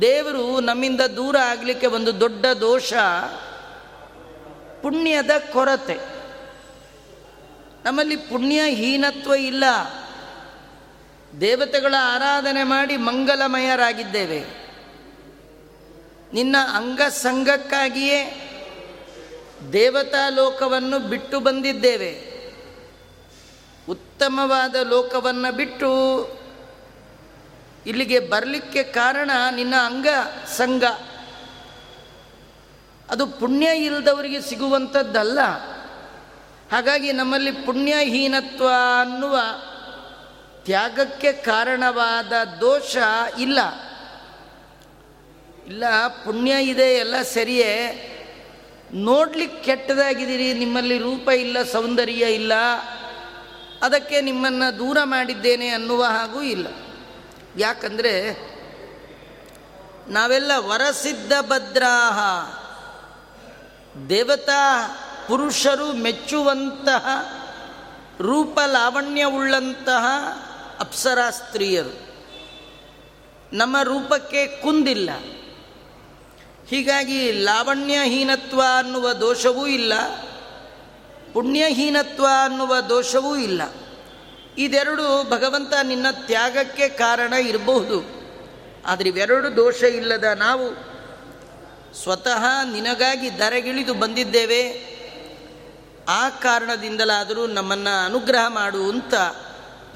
[0.02, 2.94] ದೇವರು ನಮ್ಮಿಂದ ದೂರ ಆಗಲಿಕ್ಕೆ ಒಂದು ದೊಡ್ಡ ದೋಷ,
[4.82, 6.16] ಪುಣ್ಯದ ಕೊರತೆ.
[7.86, 9.64] ನಮ್ಮಲ್ಲಿ ಪುಣ್ಯ ಹೀನತ್ವ ಇಲ್ಲ.
[11.42, 14.40] ದೇವತೆಗಳ ಆರಾಧನೆ ಮಾಡಿ ಮಂಗಲಮಯರಾಗಿದ್ದೇವೆ.
[16.34, 18.42] ನಿನ್ನ ಅಂಗಸಂಗಕ್ಕಾಗಿಯೇ
[19.74, 22.36] ದೇವತಾ ಲೋಕವನ್ನು ಬಿಟ್ಟು ಬಂದಿದ್ದೇವೆ.
[23.90, 25.90] ಉತ್ತಮವಾದ ಲೋಕವನ್ನು ಬಿಟ್ಟು
[27.86, 30.08] ಇಲ್ಲಿಗೆ ಬರಲಿಕ್ಕೆ ಕಾರಣ ನಿನ್ನ ಅಂಗ
[30.48, 30.84] ಸಂಘ
[33.10, 35.42] ಅದು ಪುಣ್ಯ ಇಲ್ಲದವರಿಗೆ ಸಿಗುವಂಥದ್ದಲ್ಲ
[36.72, 38.70] ಹಾಗಾಗಿ ನಮ್ಮಲ್ಲಿ ಪುಣ್ಯಹೀನತ್ವ
[39.02, 39.40] ಅನ್ನುವ
[40.66, 42.98] ತ್ಯಾಗಕ್ಕೆ ಕಾರಣವಾದ ದೋಷ
[43.40, 43.60] ಇಲ್ಲ.
[45.68, 48.02] ಇಲ್ಲ, ಪುಣ್ಯ ಇದೆ, ಎಲ್ಲ ಸರಿಯೇ.
[48.94, 52.54] ನೋಡ್ಲಿಕ್ಕೆ ಕೆಟ್ಟದಾಗಿದ್ದೀರಿ, ನಿಮ್ಮಲ್ಲಿ ರೂಪ ಇಲ್ಲ, ಸೌಂದರ್ಯ ಇಲ್ಲ.
[53.82, 56.68] ಅದಕ್ಕೆ ನಿಮ್ಮನ್ನು ದೂರ ಮಾಡಿದ್ದೇನೆ ಅನ್ನುವ ಹಾಗೂ ಇಲ್ಲ.
[57.58, 58.34] ಯಾಕಂದರೆ
[60.08, 62.20] ನಾವೆಲ್ಲ ವರಸಿದ್ಧ ಭದ್ರಾಹ.
[64.10, 64.88] ದೇವತಾ
[65.28, 67.08] ಪುರುಷರು ಮೆಚ್ಚುವಂತಹ,
[68.20, 70.06] ರೂಪ ಲಾವಣ್ಯವುಳ್ಳಂತಹ
[70.80, 72.06] ಅಪ್ಸರಾ ಸ್ತ್ರೀಯರು.
[73.54, 75.10] ನಮ್ಮ ರೂಪಕ್ಕೆ ಕುಂದಿಲ್ಲ.
[76.68, 79.94] ಹೀಗಾಗಿ ಲಾವಣ್ಯಹೀನತ್ವ ಅನ್ನುವ ದೋಷವೂ ಇಲ್ಲ.
[81.34, 83.62] ಪುಣ್ಯಹೀನತ್ವ ಅನ್ನುವ ದೋಷವೂ ಇಲ್ಲ.
[84.58, 88.26] ಇದೆರಡು ಭಗವಂತ ನಿನ್ನ ತ್ಯಾಗಕ್ಕೆ ಕಾರಣ ಇರಬಹುದು.
[88.86, 90.96] ಆದರೆ ಇವೆರಡು ದೋಷ ಇಲ್ಲದ ನಾವು
[91.96, 94.96] ಸ್ವತಃ ನಿನಗಾಗಿ ದರಗಿಳಿದು ಬಂದಿದ್ದೇವೆ.
[96.10, 99.14] ಆ ಕಾರಣದಿಂದಲಾದರೂ ನಮ್ಮನ್ನು ಅನುಗ್ರಹ ಮಾಡು ಅಂತ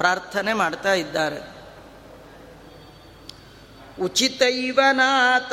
[0.00, 1.38] ಪ್ರಾರ್ಥನೆ ಮಾಡ್ತಾ ಇದ್ದಾರೆ.
[4.02, 5.52] ಉಚಿತೈವ ನಾಥ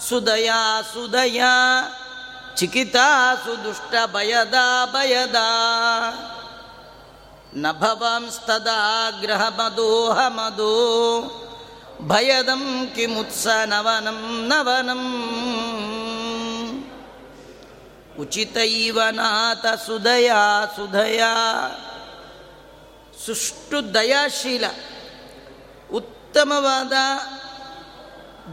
[0.00, 1.82] ಸುದಯಾ ಸುದಯಾ,
[2.56, 4.54] ಚಿಕಿತಾ ಸುದುಷ್ಟ ಭಯದ
[4.92, 5.34] ಭಯದ.
[7.54, 10.74] ನ ಭವಂಸ್ತದಾ ಗ್ರಹ ಮದೋಹ ಮದೋ
[12.00, 15.02] ಭಯದಂ ಕಿಮುತ್ಸ ನವನಂ ನವನಂ.
[18.20, 21.34] ಉಚಿತೈವ ನಾಥ ಸುದಯಾ ಸುಧಯಾ
[23.26, 24.64] ಸುಷ್ಟು ದಯಾಶೀಲ,
[25.92, 26.92] ಉತ್ತಮವಾದ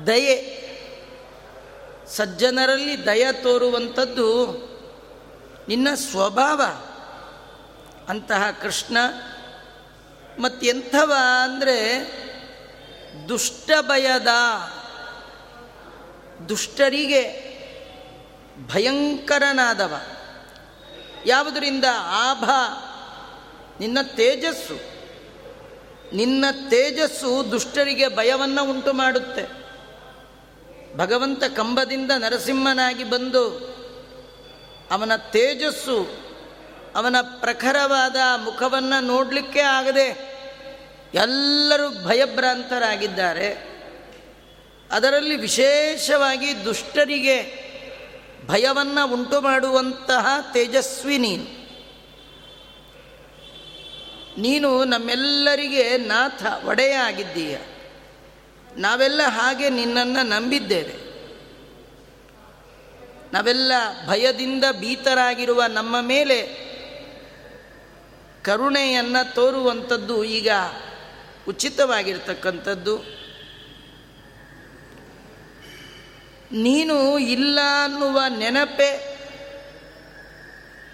[0.08, 0.60] ದಯೆ.
[2.08, 4.52] ಸಜ್ಜನರಲ್ಲಿ ದಯ ತೋರುವಂಥದ್ದು
[5.68, 6.62] ನಿನ್ನ ಸ್ವಭಾವ.
[8.10, 8.98] ಅಂತಹ ಕೃಷ್ಣ
[10.40, 11.80] ಮತ್ತೆಂಥವ ಅಂದರೆ
[13.30, 14.28] ದುಷ್ಟ ಭಯದ
[16.50, 17.50] ದುಷ್ಟರಿಗೆ
[18.68, 20.02] ಭಯಂಕರನಾದವ.
[21.26, 22.50] ಯಾವುದರಿಂದ ಆಭ
[23.80, 25.00] ನಿನ್ನ ತೇಜಸ್ಸು.
[26.16, 29.60] ನಿನ್ನ ತೇಜಸ್ಸು ದುಷ್ಟರಿಗೆ ಭಯವನ್ನು ಉಂಟು ಮಾಡುತ್ತೆ.
[30.98, 33.44] ಭಗವಂತ ಕಂಬದಿಂದ ನರಸಿಂಹನಾಗಿ ಬಂದು
[34.92, 36.08] ಅವನ ತೇಜಸ್ಸು,
[36.96, 40.40] ಅವನ ಪ್ರಖರವಾದ ಮುಖವನ್ನು ನೋಡಲಿಕ್ಕೆ ಆಗದೆ
[41.14, 43.70] ಎಲ್ಲರೂ ಭಯಭ್ರಾಂತರಾಗಿದ್ದಾರೆ.
[44.92, 47.70] ಅದರಲ್ಲಿ ವಿಶೇಷವಾಗಿ ದುಷ್ಟರಿಗೆ
[48.46, 51.18] ಭಯವನ್ನು ಉಂಟು ಮಾಡುವಂತಹ ತೇಜಸ್ವಿ
[54.40, 57.58] ನೀನು ನಮ್ಮೆಲ್ಲರಿಗೆ ನಾಥ ಒಡೆಯ ಆಗಿದ್ದೀಯ
[58.78, 61.10] ನಾವೆಲ್ಲ ಹಾಗೆ ನಿನ್ನನ್ನು ನಂಬಿದ್ದೇವೆ.
[63.34, 63.72] ನಾವೆಲ್ಲ
[64.08, 66.70] ಭಯದಿಂದ ಭೀತರಾಗಿರುವ ನಮ್ಮ ಮೇಲೆ
[68.44, 70.50] ಕರುಣೆಯನ್ನು ತೋರುವಂಥದ್ದು ಈಗ
[71.48, 72.98] ಉಚಿತವಾಗಿರ್ತಕ್ಕಂಥದ್ದು.
[76.52, 79.20] ನೀನು ಇಲ್ಲ ಅನ್ನುವ ನೆನಪೆ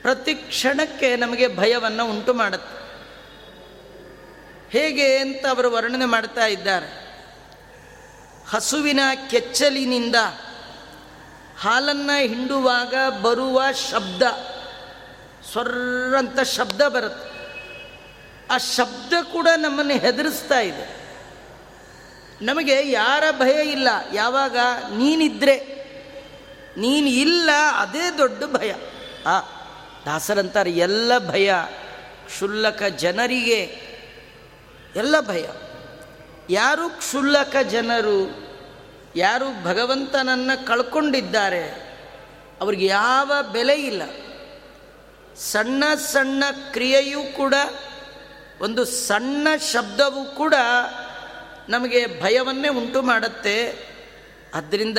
[0.01, 2.74] ಪ್ರತಿ ಕ್ಷಣಕ್ಕೆ ನಮಗೆ ಭಯವನ್ನು ಉಂಟು ಮಾಡುತ್ತೆ.
[4.75, 7.05] ಹೇಗೆ ಅಂತ ಅವರು ವರ್ಣನೆ ಮಾಡ್ತಾ ಇದ್ದಾರೆ.
[8.49, 10.15] ಹಸುವಿನ ಕೆಚ್ಚಲಿನಿಂದ
[11.59, 13.61] ಹಾಲನ್ನು ಹಿಂಡುವಾಗ ಬರುವ
[13.91, 14.21] ಶಬ್ದ
[15.51, 17.35] ಸ್ವರ್ರಂತ ಶಬ್ದ ಬರುತ್ತೆ.
[18.51, 21.05] ಆ ಶಬ್ದ ಕೂಡ ನಮ್ಮನ್ನು ಹೆದರಿಸ್ತಾ ಇದೆ.
[22.41, 24.57] ನಮಗೆ ಯಾರ ಭಯ ಇಲ್ಲ, ಯಾವಾಗ
[24.97, 25.57] ನೀನಿದ್ರೆ,
[26.77, 28.73] ನೀನು ಇಲ್ಲ, ಅದೇ ದೊಡ್ಡ ಭಯ.
[29.25, 29.39] ಆ
[30.05, 31.53] ದಾಸರಂತಾರೆ ಎಲ್ಲ ಭಯ,
[32.25, 33.94] ಕ್ಷುಲ್ಲಕ ಜನರಿಗೆ
[34.95, 35.45] ಎಲ್ಲ ಭಯ.
[36.49, 38.45] ಯಾರು ಕ್ಷುಲ್ಲಕ ಜನರು,
[39.15, 41.95] ಯಾರು ಭಗವಂತನನ್ನು ಕಳ್ಕೊಂಡಿದ್ದಾರೆ,
[42.61, 44.01] ಅವ್ರಿಗೆ ಯಾವ ಬೆಲೆ ಇಲ್ಲ.
[45.35, 47.53] ಸಣ್ಣ ಸಣ್ಣ ಕ್ರಿಯೆಯೂ ಕೂಡ,
[48.61, 50.53] ಒಂದು ಸಣ್ಣ ಶಬ್ದವೂ ಕೂಡ
[51.69, 53.85] ನಮಗೆ ಭಯವನ್ನೇ ಉಂಟು ಮಾಡುತ್ತೆ.
[54.53, 54.97] ಆದ್ದರಿಂದ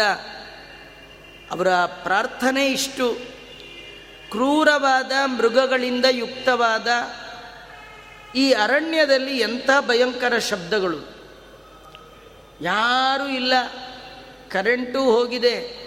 [1.50, 3.16] ಅವರ ಪ್ರಾರ್ಥನೆ ಇಷ್ಟು
[4.30, 6.88] ಕ್ರೂರವಾದ ಮೃಗಗಳಿಂದ ಯುಕ್ತವಾದ
[8.36, 10.98] ಈ ಅರಣ್ಯದಲ್ಲಿ ಎಂಥ ಭಯಂಕರ ಶಬ್ದಗಳು?
[12.60, 13.52] ಯಾರೂ ಇಲ್ಲ.
[14.50, 15.86] ಕರೆಂಟು ಹೋಗಿದೆ.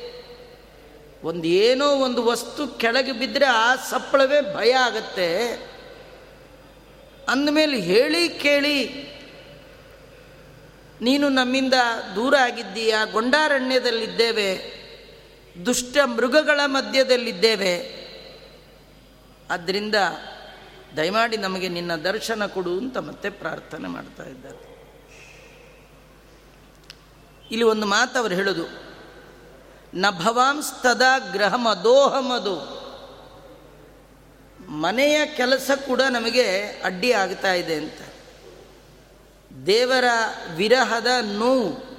[1.24, 5.54] ಒಂದು ಏನೋ ಒಂದು ವಸ್ತು ಕೆಳಗೆ ಬಿದ್ದರೆ ಆ ಸಪ್ಪಳವೇ ಭಯ ಆಗತ್ತೆ.
[7.30, 9.10] ಅಂದಮೇಲೆ ಹೇಳಿ ಕೇಳಿ,
[11.02, 11.74] ನೀನು ನಮ್ಮಿಂದ
[12.16, 12.96] ದೂರ ಆಗಿದ್ದೀಯ?
[13.12, 14.80] ಗೊಂಡಾರಣ್ಯದಲ್ಲಿದ್ದೇವೆ.
[15.66, 18.00] ದುಷ್ಟ ಮೃಗಗಳ ಮಧ್ಯದಲ್ಲಿದ್ದೇವೆ.
[19.52, 19.96] ಆದ್ದರಿಂದ
[20.98, 24.70] ದಯಮಾಡಿ ನಮಗೆ ನಿನ್ನ ದರ್ಶನ ಕೊಡು ಅಂತ ಮತ್ತೆ ಪ್ರಾರ್ಥನೆ ಮಾಡ್ತಾ ಇದ್ದಾರೆ.
[27.52, 28.64] ಇಲ್ಲಿ ಒಂದು ಮಾತು ಅವರು ಹೇಳೋದು.
[29.94, 32.80] ನ ಭವಾಂಸ್ತದ ಗ್ರಹ ಮದೋಹಮದು
[34.70, 38.00] ಮನೆಯ ಕೆಲಸ ಕೂಡ ನಮಗೆ ಅಡ್ಡಿ ಆಗ್ತಾ ಇದೆ ಅಂತ.
[39.66, 40.04] ದೇವರ
[40.56, 41.90] ವಿರಹದ ನೋವು,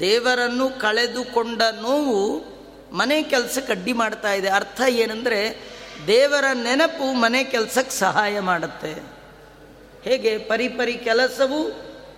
[0.00, 2.54] ದೇವರನ್ನು ಕಳೆದುಕೊಂಡ ನೋವು
[2.96, 4.48] ಮನೆ ಕೆಲಸಕ್ಕೆ ಅಡ್ಡಿ ಮಾಡ್ತಾ ಇದೆ.
[4.48, 5.73] ಅರ್ಥ ಏನಂದರೆ
[6.06, 9.14] ದೇವರ ನೆನಪು ಮನೆ ಕೆಲಸಕ್ಕೆ ಸಹಾಯ ಮಾಡುತ್ತೆ.
[10.04, 10.38] ಹೇಗೆ?
[10.38, 11.68] ಪರಿಪರಿ ಕೆಲಸವು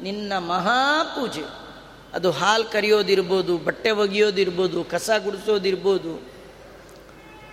[0.02, 1.66] ನಿನ್ನ ಮಹಾಪೂಜೆ
[2.14, 6.36] ಅದು ಹಾಲು ಕರಿಯೋದಿರ್ಬೋದು, ಬಟ್ಟೆ ಒಗೆಯೋದಿರ್ಬೋದು, ಕಸ ಗುಡಿಸೋದಿರ್ಬೋದು.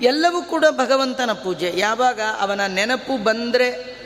[0.02, 1.74] ಎಲ್ಲವೂ ಕೂಡ ಭಗವಂತನ ಪೂಜೆ.
[1.76, 4.04] ಯಾವಾಗ ಅವನ ನೆನಪು ಬಂದರೆ,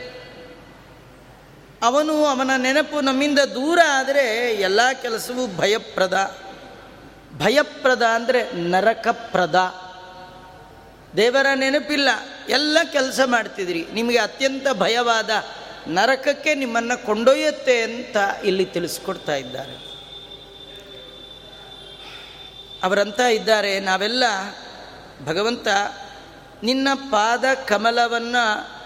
[1.82, 6.38] ಅವನು ಅವನ ನೆನಪು ನಮ್ಮಿಂದ ದೂರ ಆದರೆ ಎಲ್ಲ ಕೆಲಸವೂ ಭಯಪ್ರದ.
[7.38, 9.87] ಭಯಪ್ರದ ಅಂದರೆ ನರಕಪ್ರದ.
[11.16, 12.08] ದೇವರ ನೆನಪಿಲ್ಲ,
[12.48, 13.86] ಎಲ್ಲ ಕೆಲಸ ಮಾಡ್ತಿದ್ರಿ.
[13.92, 15.30] ನಿಮಗೆ ಅತ್ಯಂತ ಭಯವಾದ
[15.88, 19.88] ನರಕಕ್ಕೆ ನಿಮ್ಮನ್ನು ಕೊಂಡೊಯ್ಯುತ್ತೆ ಅಂತ ಇಲ್ಲಿ ತಿಳಿಸ್ಕೊಡ್ತಾ ಇದ್ದಾರೆ.
[22.82, 24.24] ಅವರಂತ ಇದ್ದಾರೆ, ನಾವೆಲ್ಲ
[25.24, 25.68] ಭಗವಂತ
[26.62, 28.78] ನಿನ್ನ ಪಾದ ಕಮಲವನ್ನು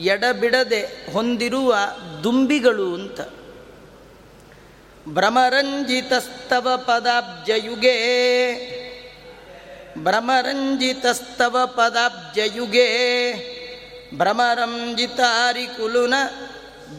[0.00, 1.76] ಎಡಬಿಡದೆ ಹೊಂದಿರುವ
[2.24, 3.20] ದುಂಬಿಗಳು ಅಂತ.
[5.08, 7.94] ಭ್ರಮರಂಜಿತಸ್ತವ ಪದಾಬ್ಜಯುಗೆ
[9.98, 12.90] ಭ್ರಮರಂಜಿತಸ್ತವ ಪದಾಬ್ಜಯುಗೆ.
[14.16, 16.14] ಭ್ರಮರಂಜಿತಾರಿ ಕುಲುನ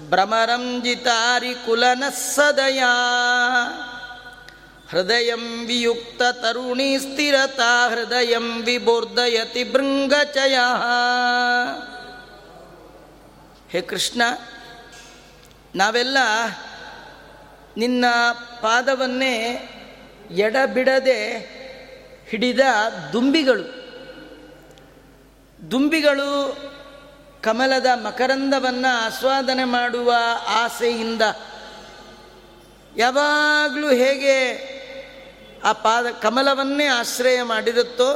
[0.09, 2.93] ಭ್ರಮರಂಜಿತಾರಿ ಕುಲನ ಸದಯಾ.
[4.89, 5.33] ಹೃದಯ
[5.65, 10.55] ವಿಯುಕ್ತ ತರುಣಿ ಸ್ಥಿರತಾ, ಹೃದಯಂ ವಿಬೋರ್ಧಯತಿ ಭೃಂಗಚಯ
[13.69, 14.21] ಹೇ ಕೃಷ್ಣ,
[15.75, 16.17] ನಾವೆಲ್ಲ
[17.77, 18.05] ನಿನ್ನ
[18.61, 19.37] ಪಾದವನ್ನೇ
[20.31, 21.60] ಎಡಬಿಡದೆ
[22.31, 22.59] ಹಿಡಿದ
[23.13, 23.63] ದುಂಬಿಗಳು.
[25.71, 26.57] ದುಂಬಿಗಳು
[27.43, 30.13] ಕಮಲದ ಮಕರಂದವನ್ನು ಆಸ್ವಾದನೆ ಮಾಡುವ
[30.47, 31.21] ಆಸೆಯಿಂದ
[32.97, 34.37] ಯಾವಾಗಲೂ ಹೇಗೆ
[35.63, 38.13] ಆ ಪಾದ ಕಮಲವನ್ನೇ ಆಶ್ರಯ ಮಾಡಿರುತ್ತೋ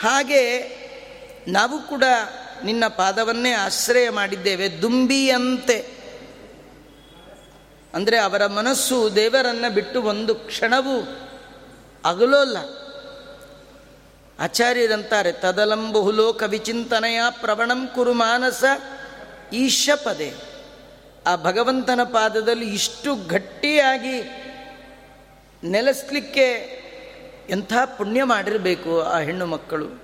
[0.00, 0.60] ಹಾಗೆ
[1.48, 2.04] ನಾವು ಕೂಡ
[2.64, 4.82] ನಿನ್ನ ಪಾದವನ್ನೇ ಆಶ್ರಯ ಮಾಡಿದ್ದೇವೆ.
[4.82, 5.78] ದುಂಬಿಯಂತೆ
[7.94, 11.06] ಅಂದರೆ ಅವರ ಮನಸ್ಸು ದೇವರನ್ನು ಬಿಟ್ಟು ಒಂದು ಕ್ಷಣವೂ
[12.04, 12.85] ಅಗಲೋಲ್ಲ.
[14.40, 18.64] ಆಚಾರ್ಯರಂತಾರೆ ತದಲಂಬಹುಲೋ ವಿಚಿಂತನೆಯ ಪ್ರವಣಂ ಕುರು ಮಾನಸ
[19.52, 20.34] ಈಶಪದೆ.
[21.26, 24.22] ಆ ಭಗವಂತನ ಪಾದದಲ್ಲಿ ಇಷ್ಟು ಗಟ್ಟಿಯಾಗಿ
[25.64, 26.76] ನೆಲೆಸಲಿಕ್ಕೆ
[27.50, 30.02] ಎಂಥ ಪುಣ್ಯ ಮಾಡಿರಬೇಕು ಆ ಹೆಣ್ಣು ಮಕ್ಕಳು.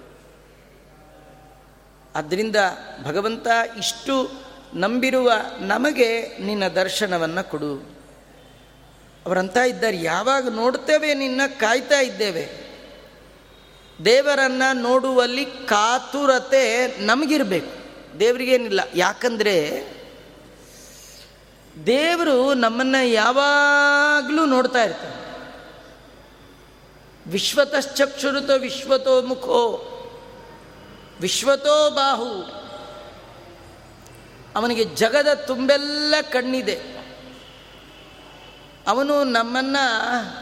[2.14, 2.56] ಆದ್ದರಿಂದ
[3.04, 3.46] ಭಗವಂತ
[3.78, 4.30] ಇಷ್ಟು
[4.74, 7.96] ನಂಬಿರುವ ನಮಗೆ ನಿನ್ನ ದರ್ಶನವನ್ನು ಕೊಡು.
[9.26, 12.71] ಅವರಂತ ಇದ್ದಾರೆ, ಯಾವಾಗ ನೋಡ್ತೇವೆ ನಿನ್ನ ಕಾಯ್ತಾ ಇದ್ದೇವೆ.
[14.04, 17.82] ದೇವರನ್ನು ನೋಡುವಲ್ಲಿ ಕಾತುರತೆ ನಮಗಿರಬೇಕು.
[18.20, 18.80] ದೇವರಿಗೇನಿಲ್ಲ.
[18.94, 19.86] ಯಾಕಂದರೆ
[21.86, 25.22] ದೇವರು ನಮ್ಮನ್ನು ಯಾವಾಗಲೂ ನೋಡ್ತಾ ಇರ್ತಾರೆ.
[27.30, 29.88] ವಿಶ್ವತಶ್ಚಕ್ಷುರುತ ವಿಶ್ವತೋ ಮುಖೋ,
[31.20, 32.62] ವಿಶ್ವತೋ ಬಾಹು.
[34.56, 37.02] ಅವನಿಗೆ ಜಗದ ತುಂಬೆಲ್ಲ ಕಣ್ಣಿದೆ.
[38.88, 40.41] ಅವನು ನಮ್ಮನ್ನು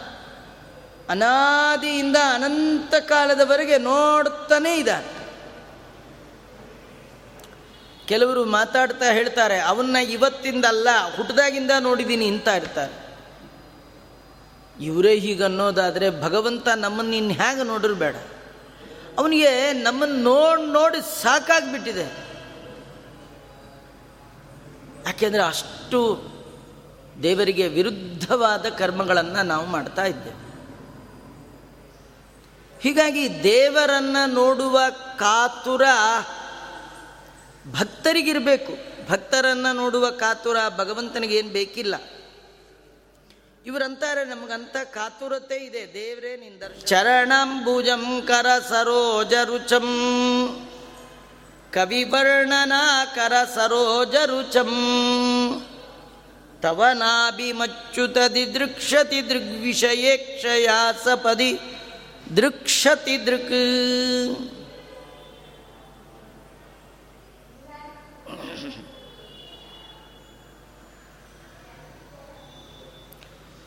[1.10, 5.20] ಅನಾದಿಯಿಂದ ಅನಂತ ಕಾಲದವರೆಗೆ ನೋಡ್ತಾನೇ ಇದ್ದಾನೆ.
[8.06, 13.10] ಕೆಲವರು ಮಾತಾಡ್ತಾ ಹೇಳ್ತಾರೆ, ಅವನ್ನ ಇವತ್ತಿಂದಲ್ಲ ಹುಟ್ಟದಾಗಿಂದ ನೋಡಿದ್ದೀನಿ ಅಂತ ಇರ್ತಾರೆ.
[14.80, 18.16] ಇವರೇ ಹೀಗೆ ಅನ್ನೋದಾದರೆ ಭಗವಂತ ನಮ್ಮನ್ನು ಇನ್ನು ಹೇಗೆ ನೋಡಿರು ಬೇಡ.
[19.18, 22.04] ಅವನಿಗೆ ನಮ್ಮನ್ನು ನೋಡಿ ನೋಡಿ ಸಾಕಾಗ್ಬಿಟ್ಟಿದೆ.
[25.06, 26.30] ಯಾಕೆಂದರೆ ಅಷ್ಟು
[27.22, 30.39] ದೇವರಿಗೆ ವಿರುದ್ಧವಾದ ಕರ್ಮಗಳನ್ನು ನಾವು ಮಾಡ್ತಾ ಇದ್ದೇವೆ.
[32.80, 34.80] ಹೀಗಾಗಿ ದೇವರನ್ನು ನೋಡುವ
[35.18, 35.82] ಕಾತುರ
[37.72, 38.72] ಭಕ್ತರಿಗಿರಬೇಕು.
[39.10, 41.94] ಭಕ್ತರನ್ನು ನೋಡುವ ಕಾತುರ ಭಗವಂತನಿಗೆ ಏನು ಬೇಕಿಲ್ಲ.
[43.66, 45.94] ಇವರಂತಾರೆ ನಮಗಂತ ಕಾತುರತೆ ಇದೆ.
[45.94, 49.86] ದೇವರೇ ನಿಂದ ಚರಣಂಬುಜಂ ಕರ ಸರೋಜ ರುಚಂ.
[51.74, 52.72] ಕವಿವರ್ಣನ
[53.14, 54.70] ಕರ ಸರೋಜ ರುಚಂ.
[56.62, 61.58] ತವ ನಾಭಿಮಚ್ಯುತದಿ ದೃಕ್ಷತಿ ದೃಗ್ವಿಷಯೇ ಕ್ಷಯಾ ಸಪದಿ
[62.36, 63.50] ದೃಕ್ಷತಿ ದೃಕ್.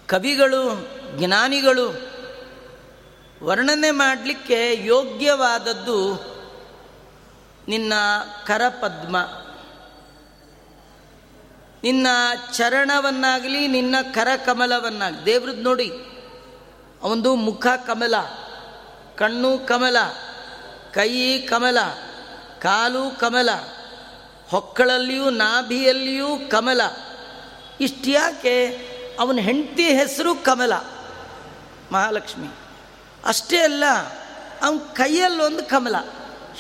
[0.10, 2.14] ಕವಿಗಳು, ಜ್ಞಾನಿಗಳು
[3.44, 6.14] ವರ್ಣನೆ ಮಾಡಲಿಕ್ಕೆ ಯೋಗ್ಯವಾದದ್ದು
[7.68, 7.94] ನಿನ್ನ
[8.46, 9.18] ಕರಪದ್ಮ.
[11.84, 12.08] ನಿನ್ನ
[12.52, 15.26] ಚರಣವನ್ನಾಗಲಿ, ನಿನ್ನ ಕರಕಮಲವನ್ನಾಗಲಿ.
[15.26, 15.92] ದೇವ್ರದ್ದು ನೋಡಿ
[17.04, 18.16] ಅವನದು ಮುಖ ಕಮಲ.
[19.18, 19.98] ಕಣ್ಣು ಕಮಲ,
[20.94, 21.82] ಕೈ ಕಮಲ,
[22.60, 23.50] ಕಾಲು ಕಮಲ,
[24.50, 26.82] ಹೊಕ್ಕಳಲ್ಲಿಯೂ ನಾಭಿಯಲ್ಲಿಯೂ ಕಮಲ.
[27.82, 28.68] ಇಷ್ಟು ಯಾಕೆ
[29.20, 30.74] ಅವನ ಹೆಂಡತಿ ಹೆಸರು ಕಮಲ?
[31.92, 32.48] ಮಹಾಲಕ್ಷ್ಮಿ.
[33.26, 33.84] ಅಷ್ಟೇ ಅಲ್ಲ,
[34.62, 35.96] ಅವನ ಕೈಯಲ್ಲೊಂದು ಕಮಲ.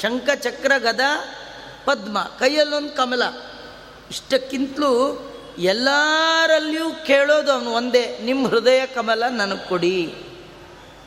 [0.01, 0.99] ಶಂಖ, ಚಕ್ರ, ಗದ,
[1.85, 3.23] ಪದ್ಮ, ಕೈಯಲ್ಲೊಂದು ಕಮಲ.
[4.11, 5.19] ಇಷ್ಟಕ್ಕಿಂತಲೂ
[5.57, 10.22] ಎಲ್ಲರಲ್ಲಿಯೂ ಕೇಳೋದು ಅವನು ಒಂದೇ ನಿಮ್ಮ ಹೃದಯ ಕಮಲ ನನಗೆ ಕೊಡಿ.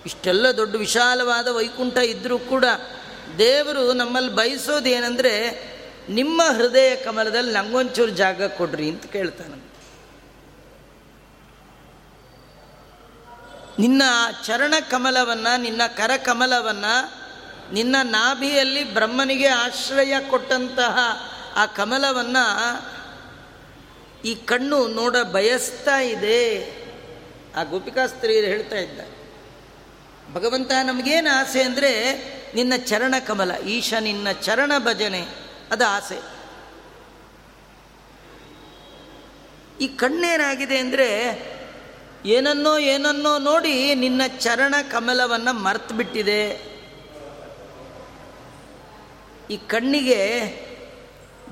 [0.06, 2.64] ಇಷ್ಟೆಲ್ಲ ದೊಡ್ಡ ವಿಶಾಲವಾದ ವೈಕುಂಠ ಇದ್ದರೂ ಕೂಡ
[3.38, 5.34] ದೇವರು ನಮ್ಮಲ್ಲಿ ಬಯಸೋದು ಏನಂದರೆ
[6.08, 9.66] ನಿಮ್ಮ ಹೃದಯ ಕಮಲದಲ್ಲಿ ನಂಗೊಂಚೂರು ಜಾಗ ಕೊಡ್ರಿ ಅಂತ ಕೇಳ್ತಾನೆ.
[13.78, 14.02] ನಿನ್ನ
[14.44, 17.26] ಚರಣ ಕಮಲವನ್ನು, ನಿನ್ನ ಕರಕಮಲವನ್ನು
[17.74, 20.98] ನಿನ್ನ ನಾಭಿಯಲ್ಲಿ ಬ್ರಹ್ಮನಿಗೆ ಆಶ್ರಯ ಕೊಟ್ಟಂತಹ
[21.56, 22.46] ಆ ಕಮಲವನ್ನು
[24.24, 26.76] ಈ ಕಣ್ಣು ನೋಡ ಬಯಸ್ತಾ ಇದೆ.
[27.56, 29.00] ಆ ಗೋಪಿಕಾ ಸ್ತ್ರೀಯರು ಹೇಳ್ತಾ ಇದ್ದ
[30.36, 31.90] ಭಗವಂತ ನಮಗೇನು ಆಸೆ ಅಂದರೆ
[32.54, 35.20] ನಿನ್ನ ಚರಣ ಕಮಲ, ಈಶ ನಿನ್ನ ಚರಣ ಭಜನೆ,
[35.70, 36.18] ಅದು ಆಸೆ.
[39.80, 41.08] ಈ ಕಣ್ಣೇನಾಗಿದೆ ಅಂದರೆ
[42.24, 46.60] ಏನನ್ನೋ ಏನನ್ನೋ ನೋಡಿ ನಿನ್ನ ಚರಣ ಕಮಲವನ್ನು ಮರ್ತು ಬಿಟ್ಟಿದೆ
[49.50, 50.20] ಈ ಕಣ್ಣಿಗೆ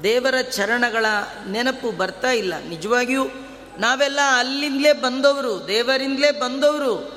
[0.03, 1.07] ದೇವರ ಚರಣಗಳ
[1.51, 2.55] ನೆನಪು ಬರ್ತಾ ಇಲ್ಲ.
[2.69, 3.25] ನಿಜವಾಗಿಯೂ
[3.79, 7.14] ನಾವೆಲ್ಲ ಅಲ್ಲಿಂದಲೇ ಬಂದವರು, ದೇವರಿಂದಲೇ ಬಂದವರು.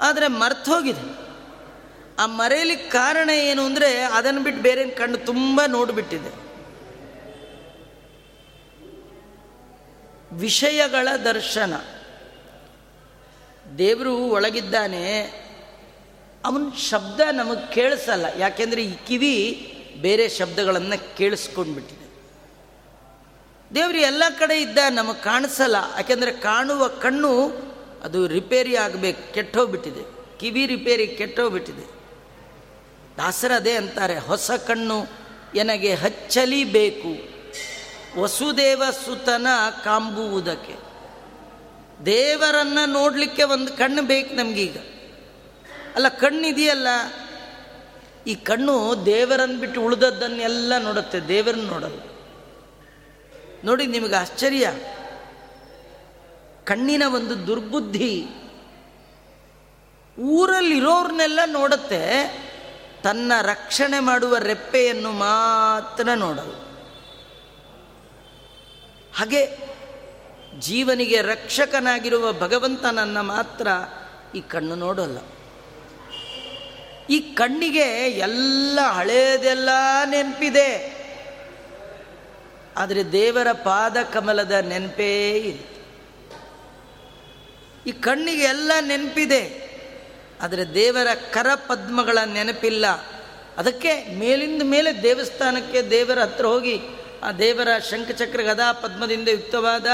[0.00, 1.28] ಆದರೆ ಮರ್ತು ಹೋಗಿದೆ.
[2.18, 6.30] ಆ ಮರೆಯಲಿಕ್ಕೆ ಕಾರಣ ಏನು ಅಂದರೆ ಅದನ್ನು ಬಿಟ್ಟು ಬೇರೆ ಕಣ್ಣು ತುಂಬ ನೋಡಿಬಿಟ್ಟಿದೆ.
[10.34, 11.74] ವಿಷಯಗಳ ದರ್ಶನ.
[13.78, 15.22] ದೇವರು ಒಳಗಿದ್ದಾನೆ,
[16.44, 18.26] ಅವನ ಶಬ್ದ ನಮಗೆ ಕೇಳಿಸಲ್ಲ.
[18.38, 19.34] ಯಾಕೆಂದರೆ ಈ ಕಿವಿ
[20.00, 21.98] ಬೇರೆ ಶಬ್ದಗಳನ್ನು ಕೇಳಿಸ್ಕೊಂಡ್ಬಿಟ್ಟಿದೆ.
[23.74, 25.76] ದೇವರು ಎಲ್ಲ ಕಡೆ ಇದ್ದ ನಮಗೆ ಕಾಣಿಸಲ್ಲ.
[25.96, 27.67] ಯಾಕೆಂದರೆ ಕಾಣುವ ಕಣ್ಣು
[28.02, 30.18] ಅದು ರಿಪೇರಿ ಆಗಬೇಕು, ಕೆಟ್ಟೋಗ್ಬಿಟ್ಟಿದೆ.
[30.38, 31.98] ಕಿವಿ ರಿಪೇರಿ ಕೆಟ್ಟೋಗ್ಬಿಟ್ಟಿದೆ.
[33.16, 35.06] ದಾಸರದೇ ಅಂತಾರೆ, ಹೊಸ ಕಣ್ಣು
[35.54, 37.38] ಎನಗೆ ಹಚ್ಚಲಿಬೇಕು,
[38.20, 39.46] ವಸುದೇವ ಸುತನ
[39.84, 40.74] ಕಾಂಬುವುದಕ್ಕೆ.
[42.06, 44.76] ದೇವರನ್ನು ನೋಡಲಿಕ್ಕೆ ಒಂದು ಕಣ್ಣು ಬೇಕು ನಮಗೀಗ.
[45.94, 46.88] ಅಲ್ಲ, ಕಣ್ಣಿದೆಯಲ್ಲ?
[48.26, 52.00] ಈ ಕಣ್ಣು ದೇವರನ್ನು ಬಿಟ್ಟು ಉಳಿದದ್ದನ್ನೆಲ್ಲ ನೋಡುತ್ತೆ, ದೇವರನ್ನು ನೋಡಲ್ಲ
[53.64, 54.70] ನೋಡಿ, ನಿಮಗೆ ಆಶ್ಚರ್ಯ.
[56.68, 58.26] ಕಣ್ಣಿನ ಒಂದು ದುರ್ಬುದ್ಧಿ.
[60.20, 62.02] ಊರಲ್ಲಿರೋರ್ನೆಲ್ಲ ನೋಡುತ್ತೆ,
[63.02, 66.54] ತನ್ನ ರಕ್ಷಣೆ ಮಾಡುವ ರೆಪ್ಪೆಯನ್ನು ಮಾತ್ರ ನೋಡಲ್ಲ.
[69.14, 69.58] ಹಾಗೆ
[70.58, 73.68] ಜೀವನಿಗೆ ರಕ್ಷಕನಾಗಿರುವ ಭಗವಂತನನ್ನು ಮಾತ್ರ
[74.34, 75.18] ಈ ಕಣ್ಣು ನೋಡಲ್ಲ.
[77.10, 79.68] ಈ ಕಣ್ಣಿಗೆ ಎಲ್ಲ ಹಳೆಯದೆಲ್ಲ
[80.04, 80.98] ನೆನಪಿದೆ.
[82.76, 85.77] ಆದರೆ ದೇವರ ಪಾದ ಕಮಲದ ನೆನಪೇ ಇಲ್ಲ.
[87.86, 89.68] ಈ ಕಣ್ಣಿಗೆ ಎಲ್ಲ ನೆನಪಿದೆ,
[90.40, 92.86] ಆದರೆ ದೇವರ ಕರ ಪದ್ಮಗಳ ನೆನಪಿಲ್ಲ.
[93.58, 96.80] ಅದಕ್ಕೆ ಮೇಲಿಂದ ಮೇಲೆ ದೇವಸ್ಥಾನಕ್ಕೆ ದೇವರ ಹತ್ರ ಹೋಗಿ,
[97.22, 99.86] ಆ ದೇವರ ಶಂಖಚಕ್ರ ಗದಾ ಪದ್ಮದಿಂದ ಯುಕ್ತವಾದ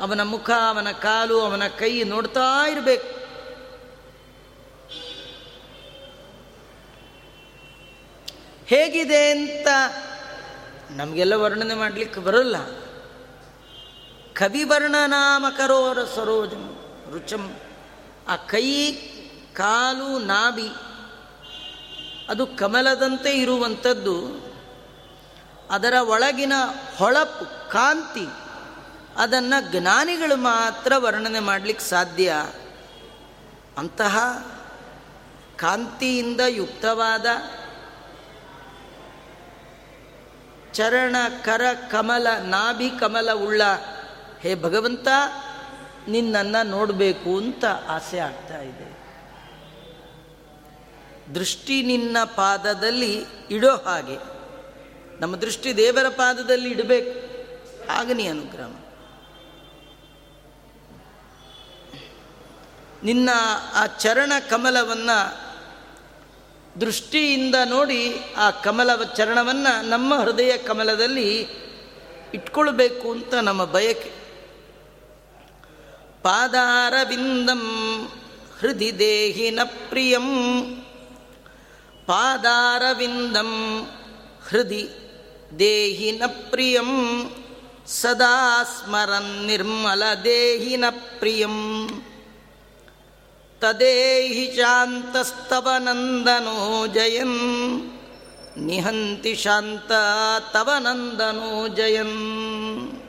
[0.00, 3.22] ಅವನ ಮುಖ, ಅವನ ಕಾಲು, ಅವನ ಕೈ ನೋಡ್ತಾ ಇರಬೇಕು.
[8.66, 9.68] ಹೇಗಿದೆ ಅಂತ
[10.90, 12.56] ನಮಗೆಲ್ಲ ವರ್ಣನೆ ಮಾಡಲಿಕ್ಕೆ ಬರಲ್ಲ.
[14.34, 16.81] ಕವಿವರ್ಣನಾಮಕರೋರ ಸರೋಜನು.
[16.81, 16.81] ಸರೋಜಂ
[17.12, 17.56] ರುಚಂ.
[18.28, 18.92] ಆ ಕೈ,
[19.52, 20.68] ಕಾಲು, ನಾಭಿ,
[22.28, 24.16] ಅದು ಕಮಲದಂತೆ ಇರುವಂಥದ್ದು.
[25.70, 26.52] ಅದರ ಒಳಗಿನ
[26.96, 28.26] ಹೊಳಪು, ಕಾಂತಿ,
[29.16, 32.32] ಅದನ್ನು ಜ್ಞಾನಿಗಳು ಮಾತ್ರ ವರ್ಣನೆ ಮಾಡಲಿಕ್ಕೆ ಸಾಧ್ಯ.
[33.78, 34.46] ಅಂತಹ
[35.56, 37.26] ಕಾಂತಿಯಿಂದ ಯುಕ್ತವಾದ
[40.72, 41.60] ಚರಣ, ಕರ,
[41.90, 43.62] ಕಮಲ, ನಾಭಿ, ಕಮಲ ಉಳ್ಳ,
[44.40, 45.08] ಹೇ ಭಗವಂತ
[46.08, 49.02] ನಿನ್ನನ್ನು ನೋಡಬೇಕು ಅಂತ ಆಸೆ ಆಗ್ತಾ ಇದೆ.
[51.34, 54.16] ದೃಷ್ಟಿ ನಿನ್ನ ಪಾದದಲ್ಲಿ ಇಡೋ ಹಾಗೆ.
[55.20, 57.32] ನಮ್ಮ ದೃಷ್ಟಿ ದೇವರ ಪಾದದಲ್ಲಿ ಇಡಬೇಕು.
[57.92, 58.66] ಆಗ ನೀ ಅನುಗ್ರಹ
[63.04, 63.30] ನಿನ್ನ
[63.74, 65.52] ಆ ಚರಣ ಕಮಲವನ್ನು
[66.80, 71.46] ದೃಷ್ಟಿಯಿಂದ ನೋಡಿ ಆ ಕಮಲವ ಚರಣವನ್ನು ನಮ್ಮ ಹೃದಯ ಕಮಲದಲ್ಲಿ
[72.34, 74.21] ಇಟ್ಕೊಳ್ಬೇಕು ಅಂತ ನಮ್ಮ ಬಯಕೆ.
[76.22, 77.60] ಪಾದಾರವಿಂದಂ
[78.60, 80.28] ಹೃದಿ ದೇಹಿನ ಪ್ರಿಯಂ.
[82.06, 83.82] ಪಾದಾರವಿಂದಂ
[84.48, 84.88] ಹೃದಿ
[85.58, 86.90] ದೇಹಿನ ಪ್ರಿಯಂ.
[87.86, 90.84] ಸದಾ ಸ್ಮರನ್ ನಿರ್ಮಲ ದೇಹಿನ
[91.18, 91.88] ಪ್ರಿಯಂ.
[93.60, 97.38] ತದೇಹಿ ಶಾಂತಸ್ತವ ನಂದನೋ ಜಯನ್.
[98.56, 99.92] ನಿಹಂತಿ ಶಾಂತ
[100.52, 103.01] ತವ ನಂದನೋ ಜಯನ್.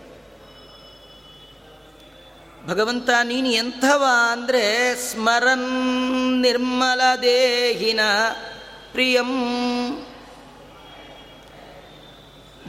[2.68, 8.00] ಭಗವಂತ, ನೀನು ಎಂಥವ ಅಂದರೆ ಸ್ಮರನ್ ನಿರ್ಮಲ ದೇಹಿನ
[8.92, 9.30] ಪ್ರಿಯಂ.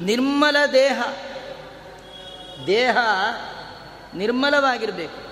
[0.00, 1.02] ನಿರ್ಮಲ ದೇಹ
[2.66, 2.96] ದೇಹ
[4.14, 5.24] ನಿರ್ಮಲವಾಗಿರಬೇಕು.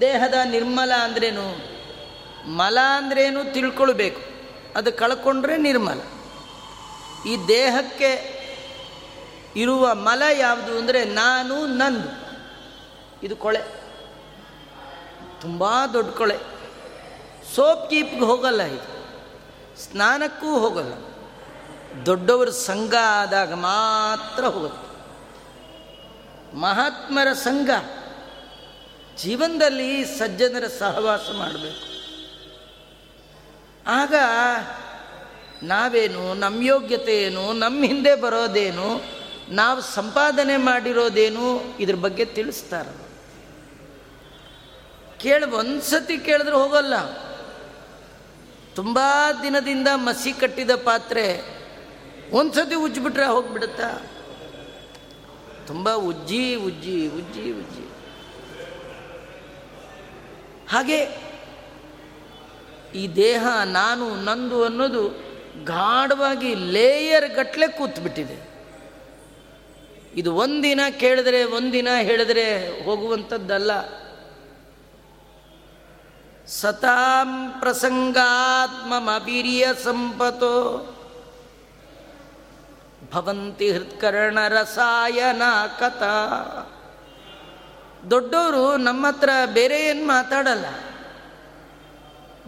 [0.00, 1.74] ದೇಹದ ನಿರ್ಮಲ ಅಂದ್ರೇನು?
[2.50, 4.20] ಮಲ ಅಂದ್ರೇನು ತಿಳ್ಕೊಳ್ಬೇಕು.
[4.76, 6.00] ಅದು ಕಳ್ಕೊಂಡ್ರೆ ನಿರ್ಮಲ.
[7.28, 8.44] ಈ ದೇಹಕ್ಕೆ
[9.56, 12.23] ಇರುವ ಮಲ ಯಾವುದು ಅಂದರೆ ನಾನು, ನಂದು.
[13.22, 13.60] ಇದು ಕೊಳೆ.
[15.40, 16.38] ತುಂಬ ದೊಡ್ಡ ಕೊಳೆ.
[17.54, 18.94] ಸೋಪ್ ಕೀಪ್ಗೆ ಹೋಗಲ್ಲ ಇದು.
[19.80, 20.92] ಸ್ನಾನಕ್ಕೂ ಹೋಗಲ್ಲ.
[22.06, 24.84] ದೊಡ್ಡವರ ಸಂಘ ಆದಾಗ ಮಾತ್ರ ಹೋಗುತ್ತೆ
[26.56, 27.70] ಮಹಾತ್ಮರ ಸಂಘ.
[29.16, 31.94] ಜೀವನದಲ್ಲಿ ಸಜ್ಜನರ ಸಹವಾಸ ಮಾಡಬೇಕು.
[33.86, 34.14] ಆಗ
[35.62, 39.00] ನಾವೇನು ನಮ್ಮ ಯೋಗ್ಯತೆ ಏನು ನಮ್ಮ ಹಿಂದೆ ಬರೋದೇನು
[39.54, 43.04] ನಾವು ಸಂಪಾದನೆ ಮಾಡಿರೋದೇನು ಇದ್ರ ಬಗ್ಗೆ ತಿಳಿಸ್ತಾರೆ.
[45.18, 46.94] ಕೇಳಿ ಒಂದ್ಸತಿ ಕೇಳಿದ್ರೆ ಹೋಗಲ್ಲ.
[48.74, 48.98] ತುಂಬ
[49.42, 51.54] ದಿನದಿಂದ ಮಸಿ ಕಟ್ಟಿದ ಪಾತ್ರೆ
[52.32, 54.00] ಒಂದ್ಸತಿ ಉಜ್ಜಿಬಿಟ್ರೆ ಹೋಗ್ಬಿಡುತ್ತಾ?
[55.66, 57.88] ತುಂಬ ಉಜ್ಜಿ ಉಜ್ಜಿ ಉಜ್ಜಿ ಉಜ್ಜಿ.
[60.68, 61.04] ಹಾಗೆ
[62.94, 65.08] ಈ ದೇಹ ನಾನು ನಂದು ಅನ್ನೋದು
[65.64, 68.53] ಗಾಢವಾಗಿ ಲೇಯರ್ ಗಟ್ಟಲೆ ಕೂತ್ಬಿಟ್ಟಿದೆ.
[70.14, 73.70] ಇದು ಒಂದಿನ ಕೇಳಿದ್ರೆ ಒಂದಿನ ಹೇಳಿದ್ರೆ ಹೋಗುವಂಥದ್ದಲ್ಲ.
[76.46, 80.90] ಸತಾಂ ಪ್ರಸಂಗಾತ್ಮಮವೀರ್ಯ ಸಂಪತೋ.
[83.12, 85.42] ಭವಂತಿ ಹೃತ್ಕರ್ಣ ರಸಾಯನ
[85.78, 86.30] ಕಥಾ.
[88.10, 90.66] ದೊಡ್ಡವರು ನಮ್ಮ ಹತ್ರ ಬೇರೆ ಏನು ಮಾತಾಡಲ್ಲ.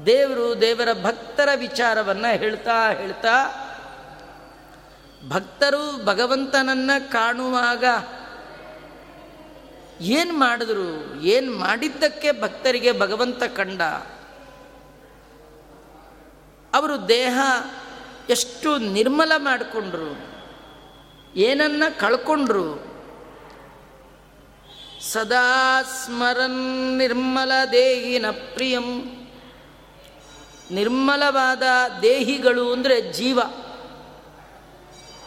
[0.07, 3.63] ದೇವರು ದೇವರ ಭಕ್ತರ ವಿಚಾರವನ್ನು ಹೇಳ್ತಾ ಹೇಳ್ತಾ
[5.29, 7.85] ಭಕ್ತರು ಭಗವಂತನನ್ನ ಕಾಣುವಾಗ
[10.01, 11.21] ಏನು ಮಾಡಿದ್ರು?
[11.23, 13.83] ಏನು ಮಾಡಿದ್ದಕ್ಕೆ ಭಕ್ತರಿಗೆ ಭಗವಂತ ಕಂಡ?
[16.75, 17.39] ಅವರು ದೇಹ
[18.31, 20.37] ಎಷ್ಟು ನಿರ್ಮಲ ಮಾಡಿಕೊಂಡ್ರು?
[21.37, 22.97] ಏನನ್ನ ಕಳ್ಕೊಂಡ್ರು?
[25.13, 28.85] ಸದಾ ಸ್ಮರನ್ ನಿರ್ಮಲ ದೇಹಿನ ಪ್ರಿಯಂ.
[30.71, 31.63] ನಿರ್ಮಲವಾದ
[32.03, 33.41] ದೇಹಿಗಳು ಅಂದರೆ ಜೀವ.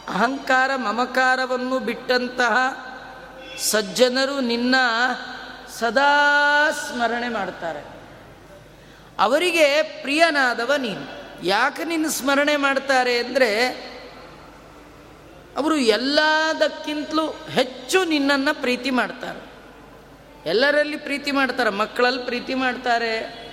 [0.09, 2.55] ಅಹಂಕಾರ ಮಮಕಾರವನ್ನು ಬಿಟ್ಟಂತಹ
[3.57, 4.75] ಸಜ್ಜನರು ನಿನ್ನ
[5.79, 7.85] ಸದಾ ಸ್ಮರಣೆ ಮಾಡ್ತಾರೆ.
[9.19, 11.05] ಅವರಿಗೆ ಪ್ರಿಯನಾದವ ನೀನು.
[11.45, 13.69] ಯಾಕೆ ನಿನ್ನ ಸ್ಮರಣೆ ಮಾಡ್ತಾರೆ ಅಂದರೆ
[15.57, 19.49] ಅವರು ಎಲ್ಲದಕ್ಕಿಂತಲೂ ಹೆಚ್ಚು ನಿನ್ನನ್ನು ಪ್ರೀತಿ ಮಾಡ್ತಾರೆ.
[20.49, 23.48] ಎಲ್ಲರಲ್ಲಿ ಪ್ರೀತಿ ಮಾಡ್ತಾರೆ, ಮಕ್ಕಳಲ್ಲಿ ಪ್ರೀತಿ ಮಾಡ್ತಾರೆ.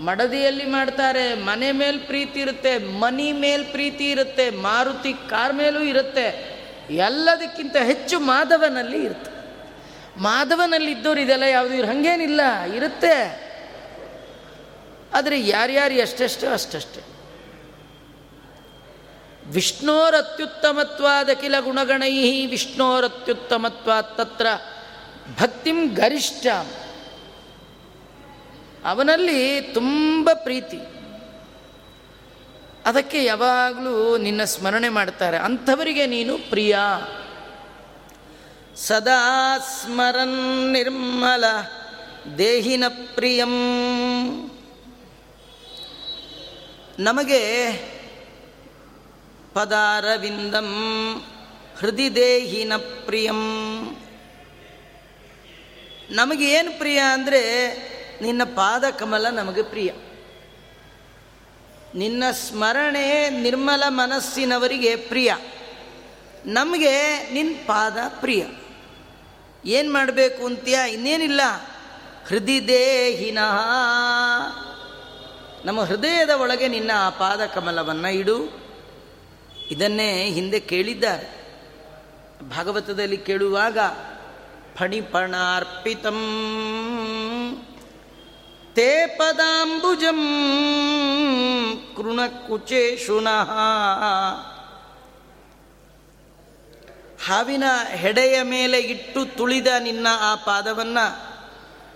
[0.00, 6.54] ಮಡದಿಯಲ್ಲಿ ಮಾಡ್ತಾರೆ, ಮನೆ ಮೇಲೆ ಪ್ರೀತಿ ಇರುತ್ತೆ, ಮನಿ ಮೇಲೆ ಪ್ರೀತಿ ಇರುತ್ತೆ, ಮಾರುತಿ ಕಾರ್ ಮೇಲೂ ಇರುತ್ತೆ.
[6.90, 9.30] ಎಲ್ಲದಕ್ಕಿಂತ ಹೆಚ್ಚು ಮಾಧವನಲ್ಲಿ ಇರುತ್ತೆ.
[10.18, 13.44] ಮಾಧವನಲ್ಲಿ ಇದ್ದವ್ರು ಇದೆಲ್ಲ ಯಾವುದು ಇವ್ರು ಹಾಗೇನಿಲ್ಲ, ಇರುತ್ತೆ.
[15.14, 17.04] ಆದರೆ ಯಾರ್ಯಾರು ಎಷ್ಟೆಷ್ಟು ಅಷ್ಟಷ್ಟೇ.
[19.46, 24.46] ವಿಷ್ಣೋರತ್ಯುತ್ತಮತ್ವಾದ ಕಿಲ ಗುಣಗಣೈ ವಿಷ್ಣೋರತ್ಯುತ್ತಮತ್ವಾತ್ ತತ್ರ
[25.40, 26.46] ಭಕ್ತಿಂ ಗರಿಷ್ಠ.
[28.84, 30.78] ಅವನಲ್ಲಿ ತುಂಬ ಪ್ರೀತಿ.
[32.86, 35.36] ಅದಕ್ಕೆ ಯಾವಾಗಲೂ ನಿನ್ನ ಸ್ಮರಣೆ ಮಾಡ್ತಾರೆ.
[35.36, 36.78] ಅಂಥವರಿಗೆ ನೀನು ಪ್ರಿಯ.
[38.76, 41.44] ಸದಾ ಸ್ಮರನ್ ನಿರ್ಮಲ
[42.38, 43.50] ದೇಹಿನ ಪ್ರಿಯಂ.
[46.98, 47.72] ನಮಗೆ
[49.54, 50.70] ಪದಾರವಿಂದಂ
[51.78, 53.40] ಹೃದಯ ದೇಹಿನ ಪ್ರಿಯಂ.
[56.10, 59.90] ನಮಗೇನು ಪ್ರಿಯ ಅಂದರೆ ನಿನ್ನ ಪಾದ ಕಮಲ ನಮಗೆ ಪ್ರಿಯ.
[61.94, 65.34] ನಿನ್ನ ಸ್ಮರಣೆ ನಿರ್ಮಲ ಮನಸ್ಸಿನವರಿಗೆ ಪ್ರಿಯ.
[66.46, 68.44] ನಮಗೆ ನಿನ್ನ ಪಾದ ಪ್ರಿಯ.
[69.64, 70.78] ಏನು ಮಾಡಬೇಕು ಅಂತೀಯ?
[70.92, 71.40] ಇನ್ನೇನಿಲ್ಲ.
[72.28, 73.38] ಹೃದಯ ದೇಹಿನ
[75.64, 78.64] ನಮ್ಮ ಹೃದಯದ ಒಳಗೆ ನಿನ್ನ ಆ ಪಾದ ಕಮಲವನ್ನು ಇಡು.
[79.70, 81.44] ಇದನ್ನೇ ಹಿಂದೆ ಕೇಳಿದ್ದಾರೆ.
[82.50, 83.78] ಭಾಗವತದಲ್ಲಿ ಕೇಳುವಾಗ,
[84.76, 86.18] ಫಣಿಪಣಾರ್ಪಿತಂ.
[88.74, 90.20] ತೇ ಪದಾಂಬುಜಂ
[91.96, 93.50] ಕೃಣಕುಚೇಶುನಃ
[97.26, 101.06] ಹಾವಿನ ಹೆಡೆಯ ಮೇಲೆ ಇಟ್ಟು ತುಳಿದ ನಿನ್ನ ಆ ಪಾದವನ್ನು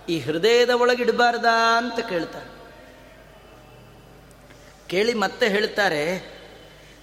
[0.09, 2.49] ಈ ಹೃದಯದ ಒಳಗಿಡಬಾರ್ದಾ ಅಂತ ಕೇಳ್ತಾರೆ.
[4.87, 6.03] ಕೇಳಿ ಮತ್ತೆ ಹೇಳ್ತಾರೆ,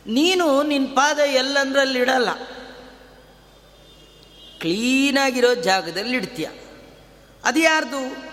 [0.06, 2.30] ನೀನು ನಿನ್ನ ಪಾದ ಎಲ್ಲಂದ್ರಲ್ಲಿ ಇಡಲ್ಲ.
[4.60, 6.48] ಕ್ಲೀನಾಗಿರೋ ಜಾಗದಲ್ಲಿ ಇಡ್ತೀಯ.
[7.44, 8.25] ಅದು ಯಾರ್ದು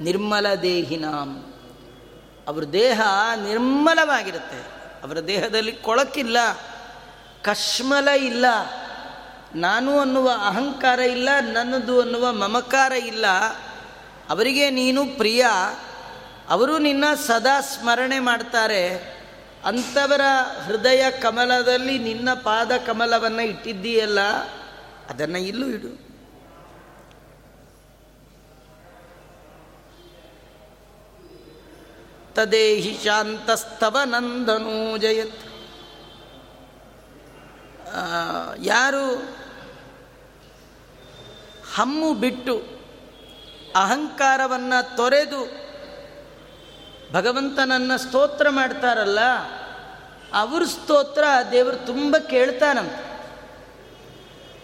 [0.00, 1.52] ನಿರ್ಮಲ ದೇಹಿನಾಂ
[2.48, 3.00] ಅವ್ರ ದೇಹ
[3.44, 4.80] ನಿರ್ಮಲವಾಗಿರುತ್ತೆ.
[5.02, 6.36] ಅವರ ದೇಹದಲ್ಲಿ ಕೊಳಕಿಲ್ಲ,
[7.42, 8.44] ಕಶ್ಮಲ ಇಲ್ಲ,
[9.54, 13.26] ನಾನು ಅನ್ನುವ ಅಹಂಕಾರ ಇಲ್ಲ, ನನ್ನದು ಅನ್ನುವ ಮಮಕಾರ ಇಲ್ಲ.
[14.28, 15.46] ಅವರಿಗೆ ನೀನು ಪ್ರಿಯ,
[16.48, 18.84] ಅವರು ನಿನ್ನ ಸದಾ ಸ್ಮರಣೆ ಮಾಡ್ತಾರೆ.
[19.64, 20.20] ಅಂಥವರ
[20.66, 24.20] ಹೃದಯ ಕಮಲದಲ್ಲಿ ನಿನ್ನ ಪಾದ ಕಮಲವನ್ನು ಇಟ್ಟಿದ್ದೀಯಲ್ಲ,
[25.08, 26.09] ಅದನ್ನು ಇಲ್ಲೂ ಇಡು.
[32.34, 35.42] ತದೇಹಿ ಶಾಂತಸ್ತವ ನಂದನೂ ಜಯತ್.
[38.64, 39.04] ಯಾರು
[41.74, 42.54] ಹಮ್ಮು ಬಿಟ್ಟು
[43.76, 45.42] ಅಹಂಕಾರವನ್ನು ತೊರೆದು
[47.12, 49.20] ಭಗವಂತನನ್ನು ಸ್ತೋತ್ರ ಮಾಡ್ತಾರಲ್ಲ,
[50.32, 52.98] ಅವ್ರ ಸ್ತೋತ್ರ ದೇವರು ತುಂಬ ಕೇಳ್ತಾನಂತ.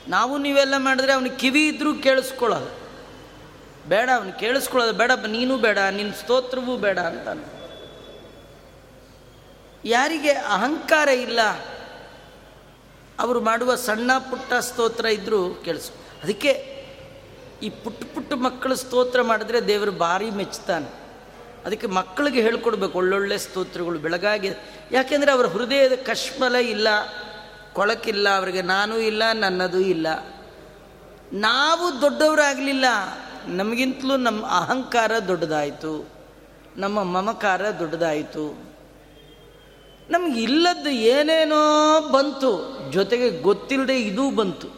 [0.09, 2.71] ನಾವು ನೀವೆಲ್ಲ ಮಾಡಿದ್ರೆ ಅವನು ಕಿವಿ ಇದ್ರೂ ಕೇಳಿಸ್ಕೊಳ್ಳೋದು.
[3.89, 7.56] ಬೇಡ, ಅವನು ಕೇಳಿಸ್ಕೊಳ್ಳೋದು ಬೇಡ, ನೀನು ಬೇಡ ನಿನ್ನ ಸ್ತೋತ್ರವೂ ಬೇಡ ಅಂತಾನೆ.
[9.87, 11.41] ಯಾರಿಗೆ ಅಹಂಕಾರ ಇಲ್ಲ,
[13.19, 15.93] ಅವರು ಮಾಡುವ ಸಣ್ಣ ಪುಟ್ಟ ಸ್ತೋತ್ರ ಇದ್ದರೂ ಕೇಳಿಸು.
[16.25, 16.53] ಅದಕ್ಕೆ
[17.63, 20.89] ಈ ಪುಟ್ಟ ಪುಟ್ಟ ಮಕ್ಕಳು ಸ್ತೋತ್ರ ಮಾಡಿದ್ರೆ ದೇವರು ಭಾರಿ ಮೆಚ್ಚುತ್ತಾನೆ
[21.67, 24.51] ಅದಕ್ಕೆ ಮಕ್ಕಳಿಗೆ ಹೇಳ್ಕೊಡ್ಬೇಕು, ಒಳ್ಳೊಳ್ಳೆ ಸ್ತೋತ್ರಗಳು ಬೆಳಗಾಗಿ.
[24.93, 26.89] ಯಾಕೆಂದರೆ ಅವರ ಹೃದಯದ ಕಶ್ಮಲ ಇಲ್ಲ,
[27.73, 30.07] ಕೊಳಕಿಲ್ಲ, ಅವರಿಗೆ ನಾನು ಇಲ್ಲ, ನನ್ನದು ಇಲ್ಲ.
[31.33, 32.85] ನಾವು ದೊಡ್ಡವರಾಗಲಿಲ್ಲ,
[33.47, 36.11] ನಮಗಿಂತಲೂ ನಮ್ಮ ಅಹಂಕಾರ ದೊಡ್ಡದಾಯಿತು,
[36.77, 38.66] ನಮ್ಮ ಮಮಕಾರ ದೊಡ್ಡದಾಯಿತು.
[40.11, 41.63] ನಮ್ಗೆ ಇಲ್ಲದ್ದು ಏನೇನೋ
[42.11, 42.51] ಬಂತು,
[42.93, 44.69] ಜೊತೆಗೆ ಗೊತ್ತಿಲ್ಲದೆ ಇದೂ ಬಂತು.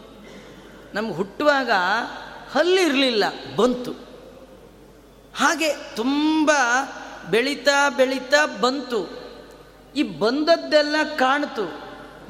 [0.94, 1.70] ನಮ್ಗೆ ಹುಟ್ಟುವಾಗ
[2.52, 3.24] ಹಲ್ಲಿರಲಿಲ್ಲ
[3.56, 3.92] ಬಂತು.
[5.36, 6.50] ಹಾಗೆ ತುಂಬ
[7.30, 9.00] ಬೆಳೀತಾ ಬೆಳೀತಾ ಬಂತು.
[9.96, 11.66] ಈ ಬಂದದ್ದೆಲ್ಲ ಕಾಣ್ತು,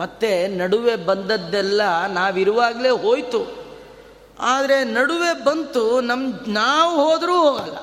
[0.00, 3.42] ಮತ್ತೆ ನಡುವೆ ಬಂದದ್ದೆಲ್ಲ ನಾವಿರುವಾಗಲೇ ಹೋಯ್ತು.
[4.40, 7.78] ಆದರೆ ನಡುವೆ ಬಂತು ನಮ್ಮ ನಾವು ಹೋದರೂ ಹೋಗಲ್ಲ.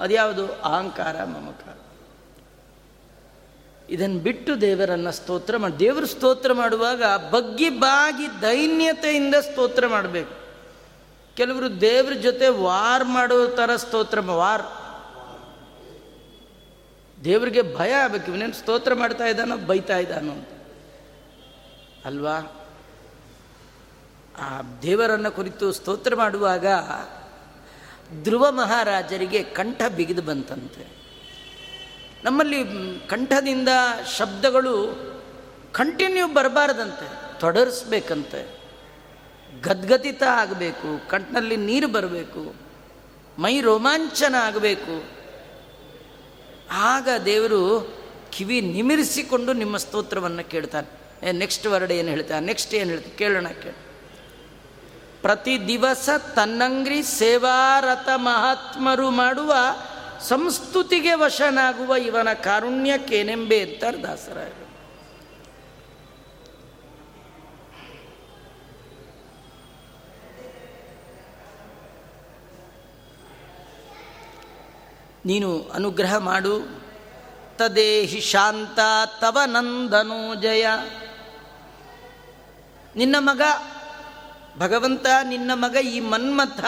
[0.00, 1.57] ಅದ್ಯಾವುದು ಅಹಂಕಾರ ಮಮಕಾರ
[3.90, 10.48] ಇದನ್ನು ಬಿಟ್ಟು ದೇವರನ್ನು ಸ್ತೋತ್ರ ಮಾಡಿ, ದೇವರು ಸ್ತೋತ್ರ ಮಾಡುವಾಗ ಬಗ್ಗಿ ಬಾಗಿ ದೈನ್ಯತೆಯಿಂದ ಸ್ತೋತ್ರ ಮಾಡಬೇಕು.
[11.36, 14.62] ಕೆಲವರು ದೇವ್ರ ಜೊತೆ ವಾರ್ ಮಾಡೋ ಥರ ಸ್ತೋತ್ರ ವಾರ್.
[17.24, 20.48] ದೇವರಿಗೆ ಭಯ ಆಗಬೇಕು, ಇವನೇನು ಸ್ತೋತ್ರ ಮಾಡ್ತಾ ಇದ್ದಾನೋ ಬೈತಾ ಇದ್ದಾನೋ ಅಂತ.
[22.04, 22.66] ಅಲ್ವಾ?
[24.38, 26.66] ಆ ದೇವರನ್ನು ಕುರಿತು ಸ್ತೋತ್ರ ಮಾಡುವಾಗ
[28.22, 30.98] ಧ್ರುವ ಮಹಾರಾಜರಿಗೆ ಕಂಠ ಬಿಗಿದು ಬಂತಂತೆ.
[32.24, 32.60] ನಮ್ಮಲ್ಲಿ
[33.08, 33.68] ಕಂಠದಿಂದ
[34.16, 34.74] ಶಬ್ದಗಳು
[35.72, 37.06] ಕಂಟಿನ್ಯೂ ಬರಬಾರ್ದಂತೆ,
[37.40, 38.40] ತೊಡರಿಸ್ಬೇಕಂತೆ.
[39.62, 42.42] ಗದ್ಗದಿತ ಆಗಬೇಕು ಕಂಠನಲ್ಲಿ ನೀರು ಬರಬೇಕು,
[43.38, 44.96] ಮೈ ರೋಮಾಂಚನ ಆಗಬೇಕು.
[46.72, 47.62] ಆಗ ದೇವರು
[48.30, 50.88] ಕಿವಿ ನಿಮಿರಿಸಿಕೊಂಡು ನಿಮ್ಮ ಸ್ತೋತ್ರವನ್ನು ಕೇಳ್ತಾನೆ.
[51.28, 53.72] ಏ ನೆಕ್ಸ್ಟ್ ವರ್ಡ್ ಏನು ಹೇಳ್ತಾನೆ ನೆಕ್ಸ್ಟ್ ಏನು ಹೇಳ್ತಾನೆ ಕೇಳೋಣ ಕೇಳ.
[55.22, 59.54] ಪ್ರತಿ ದಿವಸ ತನ್ನಂಗ್ರಿ ಸೇವಾರತ ಮಹಾತ್ಮರು ಮಾಡುವ
[60.22, 64.68] ಸಂಸ್ತುತಿಗೆ ವಶನಾಗುವ ಇವನ ಕಾರುಣ್ಯಕ್ಕೇನೆಂಬೆ ಅಂತಾರೆ ದಾಸರಾಯರು.
[75.24, 76.88] ನೀನು ಅನುಗ್ರಹ ಮಾಡು.
[77.56, 78.78] ತದೇಹಿ ಶಾಂತ
[79.20, 80.66] ತವ ನಂದನೋ ಜಯ.
[82.96, 83.42] ನಿನ್ನ ಮಗ
[84.58, 86.64] ಭಗವಂತ, ನಿನ್ನ ಮಗ ಈ ಮನ್ಮಥ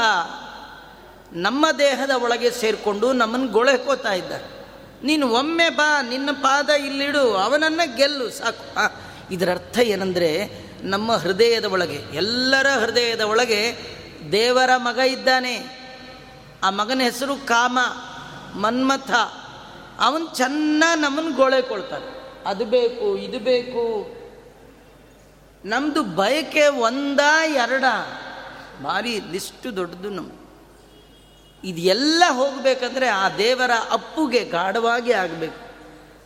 [1.33, 4.61] ನಮ್ಮ ದೇಹದ ಒಳಗೆ ಸೇರಿಕೊಂಡು ನಮ್ಮನ್ನು ಗೊಳೆಕೋತಾ ಇದ್ದಾರೆ.
[5.03, 8.93] ನೀನು ಒಮ್ಮೆ ಬಾ, ನಿನ್ನ ಪಾದ ಇಲ್ಲಿಡು, ಅವನನ್ನು ಗೆಲ್ಲು, ಸಾಕು.
[9.35, 10.51] ಇದರ ಅರ್ಥ ಏನಂದರೆ
[10.83, 13.77] ನಮ್ಮ ಹೃದಯದ ಒಳಗೆ, ಎಲ್ಲರ ಹೃದಯದ ಒಳಗೆ
[14.33, 15.81] ದೇವರ ಮಗ ಇದ್ದಾನೆ.
[16.63, 17.79] ಆ ಮಗನ ಹೆಸರು ಕಾಮ,
[18.61, 19.11] ಮನ್ಮಥ.
[20.01, 22.43] ಅವನು ಚೆನ್ನ ನಮ್ಮನ್ನು ಗೋಳೆಕೊಳ್ತಾನೆ.
[22.47, 24.07] ಅದು ಬೇಕು, ಇದು ಬೇಕು.
[25.65, 27.21] ನಮ್ಮದು ಬಯಕೆ ಒಂದ
[27.55, 27.85] ಎರಡ.
[28.83, 30.31] ಭಾರಿ ಲಿಸ್ಟು ದೊಡ್ಡದು ನಮ್ಮ
[31.65, 35.71] ಇದೆಲ್ಲ ಹೋಗಬೇಕಂದ್ರೆ ಆ ದೇವರ ಅಪ್ಪುಗೆ ಗಾಢವಾಗಿ ಆಗಬೇಕು.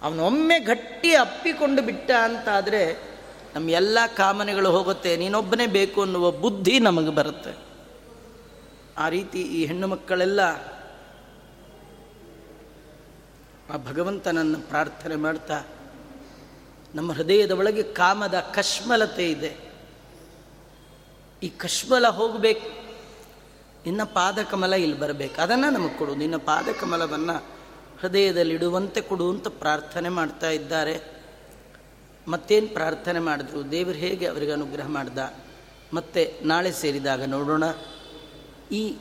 [0.02, 3.14] ಅವನೊಮ್ಮೆ ಗಟ್ಟಿ ಅಪ್ಪಿಕೊಂಡು ಬಿಟ್ಟ ಅಂತಾದರೆ
[3.54, 7.56] ನಮ್ಮ ಎಲ್ಲ ಕಾಮನೆಗಳು ಹೋಗುತ್ತೆ, ನೀನೊಬ್ಬನೇ ಬೇಕು ಅನ್ನುವ ಬುದ್ಧಿ ನಮಗೆ ಬರುತ್ತೆ.
[8.98, 10.40] ಆ ರೀತಿ ಈ ಹೆಣ್ಣು ಮಕ್ಕಳೆಲ್ಲ
[13.70, 15.64] ಆ ಭಗವಂತನನ್ನು ಪ್ರಾರ್ಥನೆ ಮಾಡ್ತಾ,
[16.94, 19.56] ನಮ್ಮ ಹೃದಯದ ಒಳಗೆ ಕಾಮದ ಕಶ್ಮಲತೆ ಇದೆ.
[21.42, 22.83] ಈ ಕಶ್ಮಲ ಹೋಗಬೇಕು.
[23.84, 25.42] ನಿನ್ನ ಪಾದಕಮಲ ಇಲ್ಲಿ ಬರಬೇಕು.
[25.42, 26.14] ಅದನ್ನು ನಮಗೆ ಕೊಡು.
[26.14, 27.44] ನಿನ್ನ ಪಾದಕಮಲವನ್ನು
[28.00, 31.00] ಹೃದಯದಲ್ಲಿಡುವಂತೆ ಕೊಡು ಅಂತ ಪ್ರಾರ್ಥನೆ ಮಾಡ್ತಾ ಇದ್ದಾರೆ.
[32.28, 33.70] ಮತ್ತೇನು ಪ್ರಾರ್ಥನೆ ಮಾಡಿದ್ರು?
[33.70, 35.18] ದೇವರು ಹೇಗೆ ಅವರಿಗೆ ಅನುಗ್ರಹ ಮಾಡ್ದ?
[35.92, 37.64] ಮತ್ತೆ ನಾಳೆ ಸೇರಿದಾಗ ನೋಡೋಣ.
[38.72, 38.94] ಈ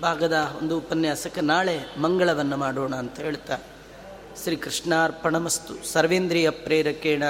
[0.00, 3.58] ಭಾಗದ ಒಂದು ಉಪನ್ಯಾಸಕ್ಕೆ ನಾಳೆ ಮಂಗಳವನ್ನು ಮಾಡೋಣ ಅಂತ ಹೇಳ್ತಾ
[4.42, 7.22] ಶ್ರೀ ಕೃಷ್ಣಾರ್ಪಣಮಸ್ತು ಸರ್ವೇಂದ್ರಿಯ ಪ್ರೇರಕೇಣ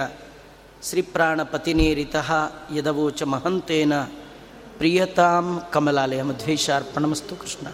[0.83, 2.17] ಶ್ರೀಪ್ರಾಣಪತಿನೇರಿತ
[2.75, 3.93] ಯದವೋಚ ಮಹಂತೇನ
[4.79, 7.67] ಪ್ರಿಯತಾಂ ಕಮಲಾಲಯ ಮಧ್ವೇಶಾರ್ಪಣಮಸ್ತು ಕೃಷ್ಣ.